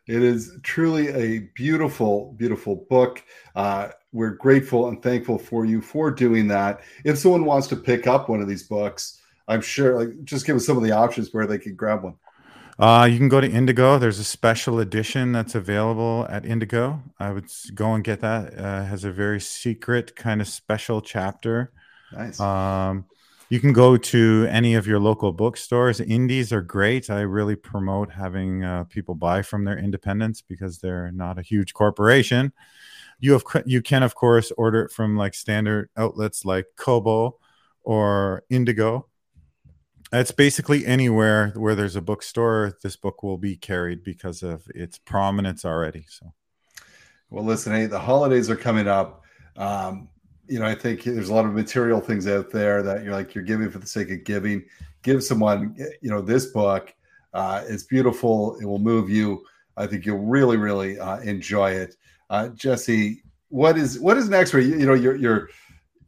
It 0.07 0.21
is 0.21 0.59
truly 0.61 1.07
a 1.09 1.49
beautiful, 1.55 2.33
beautiful 2.37 2.85
book. 2.89 3.23
Uh, 3.55 3.89
we're 4.11 4.35
grateful 4.35 4.87
and 4.87 5.01
thankful 5.01 5.39
for 5.39 5.65
you 5.65 5.81
for 5.81 6.11
doing 6.11 6.47
that. 6.49 6.81
If 7.03 7.17
someone 7.17 7.43
wants 7.43 7.67
to 7.67 7.75
pick 7.75 8.05
up 8.05 8.29
one 8.29 8.39
of 8.39 8.47
these 8.47 8.63
books, 8.63 9.19
I'm 9.47 9.61
sure, 9.61 9.97
like, 9.99 10.23
just 10.23 10.45
give 10.45 10.55
us 10.55 10.65
some 10.65 10.77
of 10.77 10.83
the 10.83 10.91
options 10.91 11.33
where 11.33 11.47
they 11.47 11.57
could 11.57 11.75
grab 11.75 12.03
one. 12.03 12.15
Uh, 12.77 13.07
you 13.09 13.17
can 13.17 13.29
go 13.29 13.39
to 13.39 13.49
Indigo. 13.49 13.97
There's 13.97 14.19
a 14.19 14.23
special 14.23 14.79
edition 14.79 15.31
that's 15.31 15.55
available 15.55 16.27
at 16.29 16.45
Indigo. 16.45 17.01
I 17.19 17.31
would 17.31 17.45
go 17.73 17.93
and 17.93 18.03
get 18.03 18.21
that. 18.21 18.57
Uh, 18.57 18.83
has 18.83 19.05
a 19.05 19.11
very 19.11 19.39
secret 19.39 20.15
kind 20.15 20.41
of 20.41 20.47
special 20.47 21.01
chapter. 21.01 21.71
Nice. 22.11 22.39
Um, 22.39 23.05
you 23.49 23.59
can 23.59 23.73
go 23.73 23.97
to 23.97 24.47
any 24.49 24.75
of 24.75 24.87
your 24.87 24.99
local 24.99 25.31
bookstores. 25.31 25.99
Indies 26.01 26.51
are 26.51 26.61
great. 26.61 27.09
I 27.09 27.21
really 27.21 27.55
promote 27.55 28.11
having 28.11 28.63
uh, 28.63 28.85
people 28.85 29.15
buy 29.15 29.41
from 29.41 29.65
their 29.65 29.77
independents 29.77 30.41
because 30.41 30.79
they're 30.79 31.11
not 31.11 31.37
a 31.37 31.43
huge 31.43 31.73
corporation. 31.73 32.53
You 33.19 33.33
have 33.33 33.43
you 33.65 33.81
can 33.81 34.03
of 34.03 34.15
course 34.15 34.51
order 34.57 34.83
it 34.83 34.91
from 34.91 35.15
like 35.15 35.33
standard 35.33 35.89
outlets 35.95 36.43
like 36.43 36.65
Kobo 36.75 37.37
or 37.83 38.43
Indigo 38.49 39.07
it's 40.11 40.31
basically 40.31 40.85
anywhere 40.85 41.49
where 41.55 41.75
there's 41.75 41.95
a 41.95 42.01
bookstore, 42.01 42.77
this 42.81 42.95
book 42.95 43.23
will 43.23 43.37
be 43.37 43.55
carried 43.55 44.03
because 44.03 44.43
of 44.43 44.67
its 44.73 44.97
prominence 44.97 45.65
already. 45.65 46.05
So, 46.09 46.33
well, 47.29 47.43
listen, 47.43 47.73
hey, 47.73 47.87
the 47.87 47.99
holidays 47.99 48.49
are 48.49 48.55
coming 48.55 48.87
up. 48.87 49.23
Um, 49.57 50.09
you 50.47 50.59
know, 50.59 50.65
I 50.65 50.75
think 50.75 51.03
there's 51.03 51.29
a 51.29 51.33
lot 51.33 51.45
of 51.45 51.53
material 51.53 51.99
things 51.99 52.27
out 52.27 52.51
there 52.51 52.83
that 52.83 53.03
you're 53.03 53.13
like 53.13 53.33
you're 53.33 53.43
giving 53.43 53.69
for 53.69 53.79
the 53.79 53.87
sake 53.87 54.11
of 54.11 54.23
giving. 54.23 54.63
Give 55.01 55.23
someone, 55.23 55.75
you 56.01 56.09
know, 56.09 56.21
this 56.21 56.47
book. 56.47 56.93
Uh, 57.33 57.63
it's 57.67 57.83
beautiful. 57.83 58.57
It 58.59 58.65
will 58.65 58.79
move 58.79 59.09
you. 59.09 59.43
I 59.77 59.87
think 59.87 60.05
you'll 60.05 60.19
really, 60.19 60.57
really 60.57 60.99
uh, 60.99 61.19
enjoy 61.19 61.71
it. 61.71 61.95
Uh, 62.29 62.49
Jesse, 62.49 63.23
what 63.49 63.77
is 63.77 63.99
what 63.99 64.17
is 64.17 64.29
next 64.29 64.51
for 64.51 64.59
you? 64.59 64.77
You 64.77 64.85
know, 64.85 64.93
you're 64.93 65.15
you're 65.15 65.49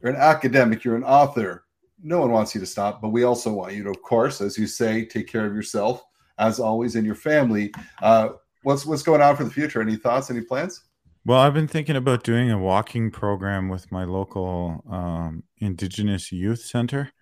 you're 0.00 0.12
an 0.12 0.16
academic. 0.16 0.84
You're 0.84 0.96
an 0.96 1.04
author 1.04 1.64
no 2.02 2.20
one 2.20 2.30
wants 2.30 2.54
you 2.54 2.60
to 2.60 2.66
stop, 2.66 3.00
but 3.00 3.08
we 3.08 3.24
also 3.24 3.52
want 3.52 3.74
you 3.74 3.82
to, 3.84 3.90
of 3.90 4.02
course, 4.02 4.40
as 4.40 4.56
you 4.56 4.66
say, 4.66 5.04
take 5.04 5.26
care 5.26 5.46
of 5.46 5.54
yourself 5.54 6.04
as 6.38 6.60
always 6.60 6.94
and 6.94 7.04
your 7.04 7.14
family. 7.14 7.72
Uh, 8.00 8.30
what's 8.62 8.86
what's 8.86 9.02
going 9.02 9.20
on 9.20 9.36
for 9.36 9.44
the 9.44 9.50
future? 9.50 9.80
Any 9.80 9.96
thoughts? 9.96 10.30
Any 10.30 10.42
plans? 10.42 10.82
Well, 11.28 11.40
I've 11.40 11.52
been 11.52 11.68
thinking 11.68 11.94
about 11.94 12.24
doing 12.24 12.50
a 12.50 12.58
walking 12.58 13.10
program 13.10 13.68
with 13.68 13.92
my 13.92 14.04
local 14.04 14.82
um, 14.90 15.44
Indigenous 15.58 16.32
Youth 16.32 16.60
Center. 16.60 17.12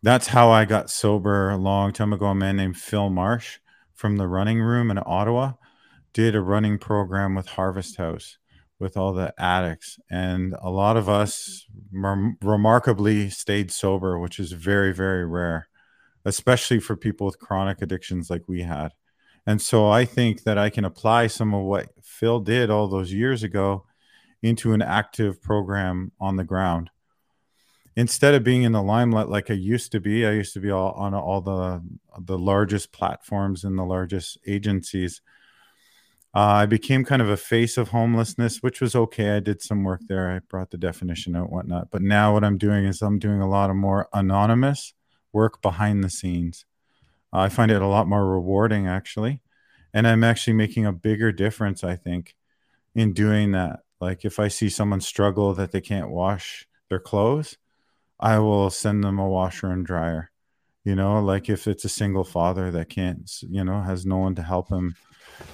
That's 0.00 0.28
how 0.28 0.52
I 0.52 0.64
got 0.64 0.90
sober 0.90 1.50
a 1.50 1.56
long 1.56 1.92
time 1.92 2.12
ago. 2.12 2.26
A 2.26 2.36
man 2.36 2.56
named 2.56 2.76
Phil 2.76 3.10
Marsh 3.10 3.58
from 3.96 4.16
the 4.16 4.28
Running 4.28 4.60
Room 4.60 4.92
in 4.92 5.00
Ottawa 5.04 5.54
did 6.12 6.36
a 6.36 6.40
running 6.40 6.78
program 6.78 7.34
with 7.34 7.48
Harvest 7.48 7.96
House 7.96 8.38
with 8.78 8.96
all 8.96 9.12
the 9.12 9.34
addicts, 9.38 9.98
and 10.08 10.54
a 10.62 10.70
lot 10.70 10.96
of 10.96 11.08
us 11.08 11.66
rem- 11.92 12.38
remarkably 12.40 13.28
stayed 13.28 13.72
sober, 13.72 14.20
which 14.20 14.38
is 14.38 14.52
very 14.52 14.94
very 14.94 15.26
rare, 15.26 15.66
especially 16.24 16.78
for 16.78 16.94
people 16.94 17.26
with 17.26 17.40
chronic 17.40 17.82
addictions 17.82 18.30
like 18.30 18.42
we 18.46 18.62
had. 18.62 18.92
And 19.46 19.62
so 19.62 19.88
I 19.88 20.04
think 20.04 20.42
that 20.42 20.58
I 20.58 20.70
can 20.70 20.84
apply 20.84 21.28
some 21.28 21.54
of 21.54 21.62
what 21.64 21.88
Phil 22.02 22.40
did 22.40 22.68
all 22.68 22.88
those 22.88 23.12
years 23.12 23.42
ago 23.42 23.86
into 24.42 24.72
an 24.72 24.82
active 24.82 25.40
program 25.40 26.12
on 26.20 26.36
the 26.36 26.44
ground. 26.44 26.90
Instead 27.94 28.34
of 28.34 28.44
being 28.44 28.62
in 28.62 28.72
the 28.72 28.82
limelight 28.82 29.28
like 29.28 29.50
I 29.50 29.54
used 29.54 29.92
to 29.92 30.00
be, 30.00 30.26
I 30.26 30.32
used 30.32 30.52
to 30.54 30.60
be 30.60 30.70
all, 30.70 30.92
on 30.92 31.14
all 31.14 31.40
the 31.40 31.82
the 32.18 32.38
largest 32.38 32.92
platforms 32.92 33.64
and 33.64 33.78
the 33.78 33.84
largest 33.84 34.38
agencies. 34.46 35.22
Uh, 36.34 36.40
I 36.40 36.66
became 36.66 37.04
kind 37.04 37.22
of 37.22 37.30
a 37.30 37.36
face 37.38 37.78
of 37.78 37.88
homelessness, 37.88 38.58
which 38.58 38.82
was 38.82 38.94
okay. 38.94 39.30
I 39.30 39.40
did 39.40 39.62
some 39.62 39.84
work 39.84 40.02
there. 40.06 40.30
I 40.30 40.40
brought 40.40 40.70
the 40.70 40.76
definition 40.76 41.34
out, 41.34 41.50
whatnot. 41.50 41.90
But 41.90 42.02
now 42.02 42.34
what 42.34 42.44
I'm 42.44 42.58
doing 42.58 42.84
is 42.84 43.00
I'm 43.00 43.18
doing 43.18 43.40
a 43.40 43.48
lot 43.48 43.70
of 43.70 43.76
more 43.76 44.08
anonymous 44.12 44.92
work 45.32 45.62
behind 45.62 46.04
the 46.04 46.10
scenes. 46.10 46.66
I 47.32 47.48
find 47.48 47.70
it 47.70 47.82
a 47.82 47.86
lot 47.86 48.08
more 48.08 48.26
rewarding, 48.26 48.86
actually. 48.86 49.42
And 49.92 50.06
I'm 50.06 50.24
actually 50.24 50.54
making 50.54 50.86
a 50.86 50.92
bigger 50.92 51.32
difference, 51.32 51.82
I 51.82 51.96
think, 51.96 52.34
in 52.94 53.12
doing 53.12 53.52
that. 53.52 53.80
Like 54.00 54.24
if 54.24 54.38
I 54.38 54.48
see 54.48 54.68
someone 54.68 55.00
struggle 55.00 55.54
that 55.54 55.72
they 55.72 55.80
can't 55.80 56.10
wash 56.10 56.68
their 56.90 56.98
clothes, 56.98 57.56
I 58.20 58.38
will 58.38 58.70
send 58.70 59.02
them 59.02 59.18
a 59.18 59.28
washer 59.28 59.70
and 59.70 59.86
dryer. 59.86 60.30
You 60.84 60.94
know, 60.94 61.20
like 61.20 61.48
if 61.48 61.66
it's 61.66 61.84
a 61.84 61.88
single 61.88 62.24
father 62.24 62.70
that 62.70 62.88
can't, 62.88 63.30
you 63.42 63.64
know, 63.64 63.80
has 63.80 64.06
no 64.06 64.18
one 64.18 64.34
to 64.36 64.42
help 64.42 64.68
him. 64.70 64.94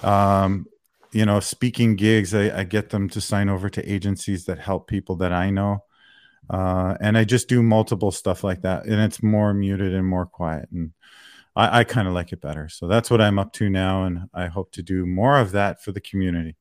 Um, 0.03 0.67
you 1.11 1.25
know, 1.25 1.39
speaking 1.39 1.95
gigs, 1.95 2.33
I, 2.33 2.59
I 2.59 2.63
get 2.63 2.89
them 2.89 3.09
to 3.09 3.21
sign 3.21 3.49
over 3.49 3.69
to 3.69 3.91
agencies 3.91 4.45
that 4.45 4.59
help 4.59 4.87
people 4.87 5.15
that 5.17 5.31
I 5.31 5.49
know. 5.49 5.83
Uh, 6.49 6.95
and 6.99 7.17
I 7.17 7.23
just 7.23 7.47
do 7.47 7.63
multiple 7.63 8.11
stuff 8.11 8.43
like 8.43 8.61
that. 8.61 8.85
And 8.85 8.99
it's 9.01 9.23
more 9.23 9.53
muted 9.53 9.93
and 9.93 10.05
more 10.05 10.25
quiet. 10.25 10.69
And 10.71 10.91
I, 11.55 11.79
I 11.79 11.83
kind 11.83 12.07
of 12.07 12.13
like 12.13 12.33
it 12.33 12.41
better. 12.41 12.69
So 12.69 12.87
that's 12.87 13.09
what 13.11 13.21
I'm 13.21 13.39
up 13.39 13.53
to 13.53 13.69
now, 13.69 14.03
and 14.05 14.29
I 14.33 14.47
hope 14.47 14.71
to 14.73 14.83
do 14.83 15.05
more 15.05 15.39
of 15.39 15.51
that 15.51 15.83
for 15.83 15.91
the 15.91 16.01
community. 16.01 16.55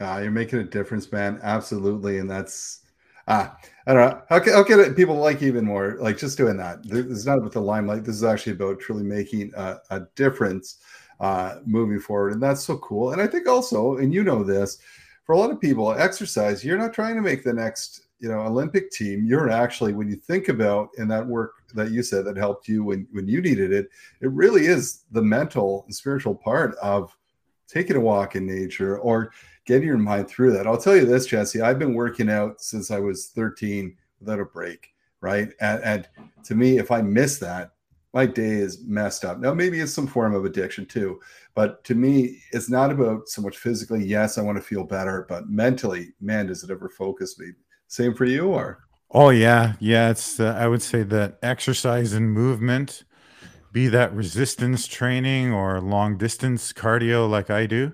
Uh, 0.00 0.20
you're 0.22 0.30
making 0.30 0.60
a 0.60 0.64
difference, 0.64 1.10
man. 1.12 1.38
Absolutely, 1.42 2.18
and 2.18 2.30
that's 2.30 2.80
ah, 3.28 3.56
I 3.86 3.94
don't 3.94 4.10
know. 4.10 4.22
How 4.28 4.40
can, 4.40 4.52
how 4.54 4.64
can 4.64 4.94
people 4.94 5.16
like 5.16 5.42
even 5.42 5.64
more? 5.64 5.96
Like 6.00 6.18
just 6.18 6.38
doing 6.38 6.56
that. 6.56 6.82
This 6.82 7.06
is 7.06 7.26
not 7.26 7.38
about 7.38 7.52
the 7.52 7.60
limelight. 7.60 8.04
This 8.04 8.16
is 8.16 8.24
actually 8.24 8.52
about 8.52 8.80
truly 8.80 9.04
making 9.04 9.52
a, 9.56 9.76
a 9.90 10.00
difference 10.16 10.78
uh, 11.20 11.56
moving 11.66 12.00
forward, 12.00 12.32
and 12.32 12.42
that's 12.42 12.64
so 12.64 12.78
cool. 12.78 13.12
And 13.12 13.20
I 13.20 13.26
think 13.26 13.46
also, 13.46 13.98
and 13.98 14.12
you 14.12 14.24
know 14.24 14.42
this, 14.42 14.78
for 15.24 15.34
a 15.34 15.38
lot 15.38 15.50
of 15.50 15.60
people, 15.60 15.92
exercise. 15.92 16.64
You're 16.64 16.78
not 16.78 16.94
trying 16.94 17.16
to 17.16 17.22
make 17.22 17.44
the 17.44 17.52
next 17.52 18.06
you 18.20 18.28
know 18.28 18.40
olympic 18.40 18.90
team 18.90 19.24
you're 19.24 19.50
actually 19.50 19.92
when 19.92 20.08
you 20.08 20.16
think 20.16 20.48
about 20.48 20.90
in 20.98 21.08
that 21.08 21.26
work 21.26 21.54
that 21.74 21.90
you 21.90 22.02
said 22.02 22.24
that 22.24 22.36
helped 22.36 22.68
you 22.68 22.84
when 22.84 23.06
when 23.12 23.26
you 23.26 23.40
needed 23.40 23.72
it 23.72 23.88
it 24.20 24.30
really 24.30 24.66
is 24.66 25.04
the 25.12 25.22
mental 25.22 25.82
and 25.86 25.94
spiritual 25.94 26.34
part 26.34 26.76
of 26.76 27.16
taking 27.66 27.96
a 27.96 28.00
walk 28.00 28.36
in 28.36 28.46
nature 28.46 28.98
or 28.98 29.32
getting 29.64 29.86
your 29.86 29.98
mind 29.98 30.26
through 30.28 30.52
that. 30.52 30.66
I'll 30.66 30.76
tell 30.76 30.96
you 30.96 31.06
this 31.06 31.26
jesse 31.26 31.60
i've 31.60 31.78
been 31.78 31.94
working 31.94 32.30
out 32.30 32.60
since 32.60 32.90
i 32.90 32.98
was 32.98 33.28
13 33.28 33.96
without 34.20 34.40
a 34.40 34.44
break 34.44 34.88
right? 35.22 35.50
And, 35.60 35.84
and 35.84 36.08
to 36.44 36.54
me 36.54 36.78
if 36.78 36.90
i 36.90 37.00
miss 37.00 37.38
that 37.38 37.72
my 38.12 38.26
day 38.26 38.54
is 38.54 38.82
messed 38.84 39.24
up. 39.24 39.38
Now 39.38 39.54
maybe 39.54 39.78
it's 39.78 39.94
some 39.94 40.08
form 40.08 40.34
of 40.34 40.44
addiction 40.44 40.84
too 40.84 41.20
but 41.54 41.84
to 41.84 41.94
me 41.94 42.42
it's 42.52 42.68
not 42.68 42.90
about 42.90 43.28
so 43.28 43.40
much 43.40 43.58
physically 43.58 44.04
yes 44.04 44.36
i 44.36 44.42
want 44.42 44.56
to 44.56 44.62
feel 44.62 44.84
better 44.84 45.26
but 45.28 45.48
mentally 45.48 46.12
man 46.20 46.46
does 46.46 46.64
it 46.64 46.70
ever 46.70 46.88
focus 46.88 47.38
me 47.38 47.52
same 47.90 48.14
for 48.14 48.24
you, 48.24 48.46
or? 48.46 48.78
Oh 49.10 49.30
yeah, 49.30 49.74
yeah. 49.80 50.10
It's 50.10 50.38
uh, 50.38 50.56
I 50.56 50.68
would 50.68 50.82
say 50.82 51.02
that 51.02 51.38
exercise 51.42 52.12
and 52.12 52.32
movement, 52.32 53.04
be 53.72 53.88
that 53.88 54.14
resistance 54.14 54.86
training 54.86 55.52
or 55.52 55.80
long 55.80 56.16
distance 56.16 56.72
cardio 56.72 57.28
like 57.28 57.50
I 57.50 57.66
do, 57.66 57.92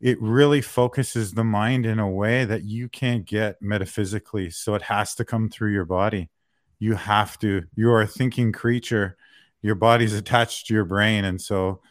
it 0.00 0.20
really 0.22 0.62
focuses 0.62 1.32
the 1.32 1.44
mind 1.44 1.84
in 1.84 1.98
a 1.98 2.10
way 2.10 2.46
that 2.46 2.64
you 2.64 2.88
can't 2.88 3.26
get 3.26 3.60
metaphysically. 3.60 4.48
So 4.48 4.74
it 4.74 4.82
has 4.82 5.14
to 5.16 5.24
come 5.26 5.50
through 5.50 5.72
your 5.72 5.84
body. 5.84 6.30
You 6.78 6.94
have 6.94 7.38
to. 7.40 7.64
You 7.74 7.90
are 7.90 8.02
a 8.02 8.06
thinking 8.06 8.52
creature. 8.52 9.18
Your 9.60 9.74
body's 9.74 10.14
attached 10.14 10.68
to 10.68 10.74
your 10.74 10.84
brain, 10.86 11.26
and 11.26 11.40
so 11.40 11.82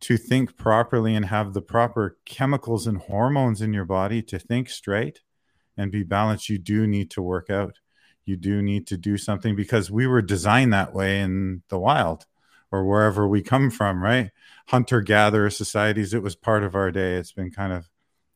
to 0.00 0.16
think 0.16 0.56
properly 0.56 1.14
and 1.14 1.26
have 1.26 1.52
the 1.52 1.60
proper 1.60 2.16
chemicals 2.24 2.86
and 2.86 2.96
hormones 2.96 3.60
in 3.60 3.74
your 3.74 3.84
body 3.84 4.22
to 4.22 4.38
think 4.38 4.70
straight 4.70 5.20
and 5.78 5.92
be 5.92 6.02
balanced, 6.02 6.48
you 6.48 6.58
do 6.58 6.86
need 6.86 7.10
to 7.12 7.22
work 7.22 7.48
out. 7.48 7.78
You 8.26 8.36
do 8.36 8.60
need 8.60 8.86
to 8.88 8.98
do 8.98 9.16
something 9.16 9.56
because 9.56 9.90
we 9.90 10.06
were 10.06 10.20
designed 10.20 10.74
that 10.74 10.92
way 10.92 11.20
in 11.20 11.62
the 11.70 11.78
wild 11.78 12.26
or 12.70 12.84
wherever 12.84 13.26
we 13.26 13.40
come 13.40 13.70
from, 13.70 14.02
right? 14.02 14.30
Hunter 14.66 15.00
gatherer 15.00 15.48
societies, 15.48 16.12
it 16.12 16.22
was 16.22 16.36
part 16.36 16.62
of 16.62 16.74
our 16.74 16.90
day. 16.90 17.14
It's 17.14 17.32
been 17.32 17.50
kind 17.50 17.72
of 17.72 17.88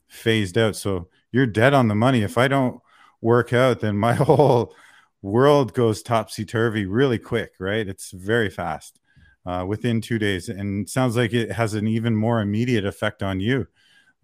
phased 0.08 0.56
out. 0.56 0.76
So 0.76 1.08
you're 1.30 1.46
dead 1.46 1.74
on 1.74 1.88
the 1.88 1.94
money. 1.94 2.22
If 2.22 2.38
I 2.38 2.48
don't 2.48 2.80
work 3.20 3.52
out, 3.52 3.80
then 3.80 3.98
my 3.98 4.14
whole 4.14 4.74
world 5.20 5.74
goes 5.74 6.02
topsy 6.02 6.44
turvy 6.44 6.86
really 6.86 7.18
quick, 7.18 7.52
right? 7.58 7.86
It's 7.86 8.10
very 8.12 8.48
fast 8.48 8.98
uh, 9.44 9.64
within 9.66 10.00
two 10.00 10.18
days. 10.18 10.48
And 10.48 10.88
sounds 10.88 11.16
like 11.16 11.32
it 11.32 11.52
has 11.52 11.74
an 11.74 11.86
even 11.86 12.16
more 12.16 12.40
immediate 12.40 12.86
effect 12.86 13.22
on 13.22 13.40
you. 13.40 13.66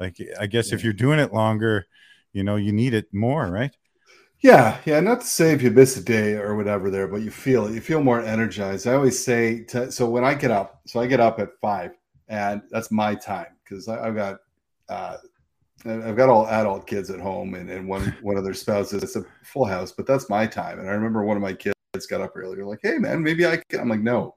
Like, 0.01 0.17
I 0.39 0.47
guess 0.47 0.71
yeah. 0.71 0.77
if 0.77 0.85
you're 0.85 0.93
doing 0.93 1.19
it 1.19 1.33
longer, 1.33 1.87
you 2.33 2.43
know 2.43 2.57
you 2.57 2.73
need 2.73 2.95
it 2.95 3.13
more 3.13 3.51
right 3.51 3.77
yeah 4.41 4.79
yeah 4.85 5.01
not 5.01 5.21
to 5.21 5.27
say 5.27 5.53
if 5.53 5.63
you 5.63 5.71
miss 5.71 5.97
a 5.97 6.03
day 6.03 6.35
or 6.35 6.57
whatever 6.57 6.91
there 6.91 7.09
but 7.09 7.23
you 7.23 7.31
feel 7.31 7.67
it 7.67 7.75
you 7.75 7.81
feel 7.81 8.03
more 8.03 8.21
energized 8.23 8.87
i 8.87 8.95
always 8.95 9.23
say 9.23 9.65
to, 9.65 9.91
so 9.91 10.09
when 10.09 10.25
i 10.25 10.35
get 10.35 10.51
up 10.51 10.81
so 10.87 11.01
i 11.01 11.07
get 11.07 11.21
up 11.21 11.39
at 11.39 11.49
five 11.61 11.93
and 12.29 12.63
that's 12.71 12.91
my 12.91 13.15
time 13.15 13.57
because 13.65 13.89
i've 13.89 14.15
got 14.15 14.39
uh, 14.89 15.17
I've 15.85 16.17
got 16.17 16.29
all 16.29 16.49
adult 16.49 16.87
kids 16.87 17.09
at 17.11 17.21
home 17.21 17.55
and, 17.55 17.71
and 17.71 17.87
one 17.87 18.17
one 18.23 18.37
of 18.37 18.43
their 18.43 18.55
spouses. 18.55 19.03
It's 19.03 19.17
a 19.17 19.25
full 19.45 19.65
house, 19.65 19.93
but 19.93 20.07
that's 20.07 20.29
my 20.29 20.47
time. 20.47 20.81
And 20.81 20.89
I 20.89 20.93
remember 20.93 21.25
one 21.25 21.37
of 21.37 21.43
my 21.43 21.53
kids 21.53 21.75
got 22.09 22.21
up 22.21 22.33
earlier, 22.37 22.65
like, 22.65 22.81
"Hey, 22.83 22.99
man, 22.99 23.23
maybe 23.23 23.47
I 23.47 23.63
can." 23.69 23.81
I'm 23.81 23.89
like, 23.89 24.01
"No, 24.01 24.35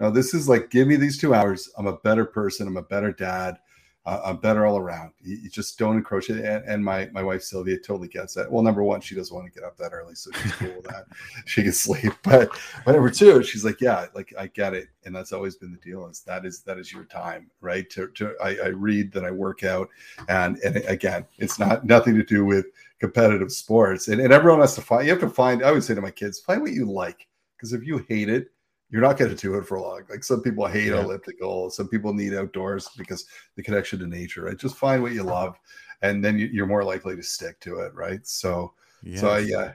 no, 0.00 0.10
this 0.10 0.34
is 0.34 0.48
like, 0.48 0.70
give 0.70 0.86
me 0.86 0.96
these 0.96 1.18
two 1.18 1.34
hours. 1.34 1.70
I'm 1.78 1.86
a 1.86 1.96
better 1.98 2.24
person. 2.24 2.66
I'm 2.66 2.76
a 2.76 2.82
better 2.82 3.12
dad 3.12 3.58
uh, 4.06 4.20
I'm 4.24 4.36
better 4.36 4.64
all 4.66 4.78
around. 4.78 5.10
You, 5.20 5.36
you, 5.36 5.50
just 5.50 5.78
don't 5.78 5.96
encroach 5.96 6.30
it. 6.30 6.44
And, 6.44 6.64
and, 6.64 6.84
my 6.84 7.10
my 7.12 7.24
wife 7.24 7.42
Sylvia 7.42 7.76
totally 7.76 8.06
gets 8.06 8.34
that. 8.34 8.50
Well, 8.50 8.62
number 8.62 8.84
one, 8.84 9.00
she 9.00 9.16
doesn't 9.16 9.34
want 9.34 9.52
to 9.52 9.60
get 9.60 9.66
up 9.66 9.76
that 9.78 9.92
early, 9.92 10.14
so 10.14 10.30
she's 10.40 10.52
cool 10.52 10.72
with 10.76 10.84
that. 10.84 11.06
She 11.46 11.62
can 11.62 11.72
sleep. 11.72 12.12
But, 12.22 12.50
but 12.84 12.92
number 12.92 13.10
two, 13.10 13.42
she's 13.42 13.64
like, 13.64 13.80
yeah, 13.80 14.06
like 14.14 14.32
I 14.38 14.46
get 14.46 14.74
it, 14.74 14.88
and 15.04 15.14
that's 15.14 15.32
always 15.32 15.56
been 15.56 15.72
the 15.72 15.78
deal. 15.78 16.06
Is 16.06 16.20
that 16.20 16.46
is 16.46 16.60
that 16.62 16.78
is 16.78 16.92
your 16.92 17.04
time, 17.04 17.50
right? 17.60 17.88
To, 17.90 18.08
to 18.08 18.34
I, 18.42 18.56
I 18.64 18.68
read, 18.68 19.12
that 19.12 19.24
I 19.24 19.32
work 19.32 19.64
out, 19.64 19.88
and 20.28 20.56
and 20.58 20.76
again, 20.86 21.26
it's 21.38 21.58
not 21.58 21.84
nothing 21.84 22.14
to 22.14 22.24
do 22.24 22.44
with 22.44 22.66
competitive 23.00 23.50
sports. 23.50 24.08
And, 24.08 24.20
and 24.20 24.32
everyone 24.32 24.60
has 24.60 24.76
to 24.76 24.82
find. 24.82 25.04
You 25.04 25.12
have 25.12 25.20
to 25.20 25.30
find. 25.30 25.64
I 25.64 25.72
would 25.72 25.84
say 25.84 25.94
to 25.94 26.00
my 26.00 26.10
kids, 26.12 26.38
find 26.38 26.62
what 26.62 26.72
you 26.72 26.90
like, 26.90 27.26
because 27.56 27.72
if 27.72 27.84
you 27.84 28.04
hate 28.08 28.28
it, 28.28 28.50
you're 28.96 29.04
not 29.04 29.18
going 29.18 29.30
to 29.30 29.36
do 29.36 29.58
it 29.58 29.66
for 29.66 29.78
long. 29.78 30.04
Like 30.08 30.24
some 30.24 30.40
people 30.40 30.66
hate 30.66 30.86
yeah. 30.86 31.02
elliptical, 31.02 31.68
some 31.68 31.86
people 31.86 32.14
need 32.14 32.32
outdoors 32.32 32.88
because 32.96 33.26
the 33.54 33.62
connection 33.62 33.98
to 33.98 34.06
nature. 34.06 34.44
Right, 34.44 34.56
just 34.56 34.78
find 34.78 35.02
what 35.02 35.12
you 35.12 35.22
love, 35.22 35.58
and 36.00 36.24
then 36.24 36.38
you, 36.38 36.64
are 36.64 36.66
more 36.66 36.82
likely 36.82 37.14
to 37.14 37.22
stick 37.22 37.60
to 37.60 37.80
it. 37.80 37.94
Right. 37.94 38.26
So, 38.26 38.72
yes. 39.02 39.20
so 39.20 39.36
yeah, 39.36 39.74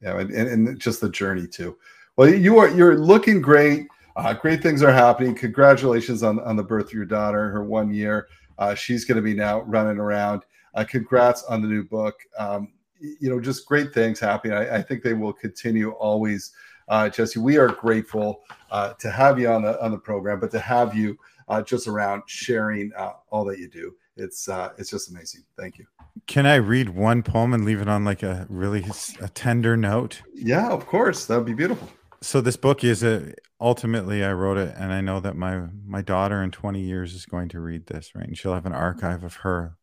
yeah, 0.00 0.18
and, 0.18 0.30
and, 0.30 0.68
and 0.68 0.80
just 0.80 1.02
the 1.02 1.10
journey 1.10 1.46
too. 1.46 1.76
Well, 2.16 2.32
you 2.32 2.56
are 2.60 2.70
you're 2.70 2.96
looking 2.96 3.42
great. 3.42 3.88
Uh, 4.16 4.32
great 4.32 4.62
things 4.62 4.82
are 4.82 4.90
happening. 4.90 5.34
Congratulations 5.34 6.22
on 6.22 6.40
on 6.40 6.56
the 6.56 6.62
birth 6.62 6.86
of 6.86 6.94
your 6.94 7.04
daughter, 7.04 7.50
her 7.50 7.62
one 7.62 7.92
year. 7.92 8.28
Uh, 8.56 8.74
she's 8.74 9.04
going 9.04 9.16
to 9.16 9.22
be 9.22 9.34
now 9.34 9.60
running 9.64 9.98
around. 9.98 10.44
Uh, 10.74 10.84
congrats 10.84 11.44
on 11.44 11.60
the 11.60 11.68
new 11.68 11.84
book. 11.84 12.18
Um, 12.38 12.72
you 12.98 13.28
know, 13.28 13.38
just 13.38 13.66
great 13.66 13.92
things 13.92 14.18
happening. 14.18 14.56
I, 14.56 14.76
I 14.76 14.82
think 14.82 15.02
they 15.02 15.12
will 15.12 15.34
continue 15.34 15.90
always 15.90 16.52
uh, 16.88 17.08
Jesse, 17.08 17.40
we 17.40 17.56
are 17.56 17.68
grateful 17.68 18.42
uh, 18.70 18.94
to 18.94 19.10
have 19.10 19.38
you 19.38 19.48
on 19.48 19.62
the 19.62 19.82
on 19.82 19.90
the 19.90 19.98
program, 19.98 20.40
but 20.40 20.50
to 20.52 20.58
have 20.58 20.94
you 20.94 21.16
uh, 21.48 21.62
just 21.62 21.86
around 21.86 22.22
sharing 22.26 22.92
uh, 22.96 23.12
all 23.30 23.44
that 23.44 23.58
you 23.58 23.68
do. 23.68 23.94
It's 24.16 24.48
uh, 24.48 24.70
it's 24.78 24.90
just 24.90 25.10
amazing. 25.10 25.42
Thank 25.58 25.78
you. 25.78 25.86
Can 26.26 26.46
I 26.46 26.56
read 26.56 26.90
one 26.90 27.22
poem 27.22 27.54
and 27.54 27.64
leave 27.64 27.80
it 27.80 27.88
on 27.88 28.04
like 28.04 28.22
a 28.22 28.46
really 28.48 28.84
a 29.20 29.28
tender 29.28 29.76
note? 29.76 30.22
Yeah, 30.34 30.68
of 30.68 30.86
course. 30.86 31.26
That 31.26 31.36
would 31.36 31.46
be 31.46 31.54
beautiful. 31.54 31.88
So 32.20 32.40
this 32.40 32.56
book 32.56 32.84
is 32.84 33.02
a 33.02 33.34
ultimately 33.60 34.22
I 34.22 34.32
wrote 34.32 34.58
it, 34.58 34.74
and 34.76 34.92
I 34.92 35.00
know 35.00 35.20
that 35.20 35.36
my 35.36 35.62
my 35.86 36.02
daughter 36.02 36.42
in 36.42 36.50
20 36.50 36.80
years 36.80 37.14
is 37.14 37.26
going 37.26 37.48
to 37.50 37.60
read 37.60 37.86
this, 37.86 38.14
right? 38.14 38.26
And 38.26 38.36
she'll 38.36 38.54
have 38.54 38.66
an 38.66 38.74
archive 38.74 39.24
of 39.24 39.36
her 39.36 39.76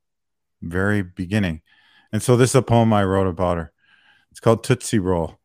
very 0.62 1.02
beginning. 1.02 1.62
And 2.12 2.22
so 2.22 2.36
this 2.36 2.52
is 2.52 2.56
a 2.56 2.62
poem 2.62 2.92
I 2.94 3.04
wrote 3.04 3.28
about 3.28 3.58
her. 3.58 3.72
It's 4.32 4.40
called 4.40 4.64
Tootsie 4.64 5.00
Roll. 5.00 5.40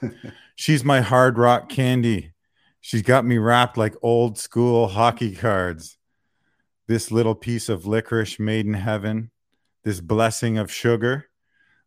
She's 0.54 0.84
my 0.84 1.00
hard 1.00 1.38
rock 1.38 1.68
candy. 1.68 2.32
She's 2.80 3.02
got 3.02 3.24
me 3.24 3.38
wrapped 3.38 3.76
like 3.76 3.94
old 4.02 4.38
school 4.38 4.88
hockey 4.88 5.34
cards. 5.34 5.98
This 6.86 7.10
little 7.10 7.34
piece 7.34 7.68
of 7.68 7.86
licorice 7.86 8.38
made 8.38 8.66
in 8.66 8.74
heaven, 8.74 9.30
this 9.84 10.00
blessing 10.00 10.58
of 10.58 10.70
sugar. 10.70 11.26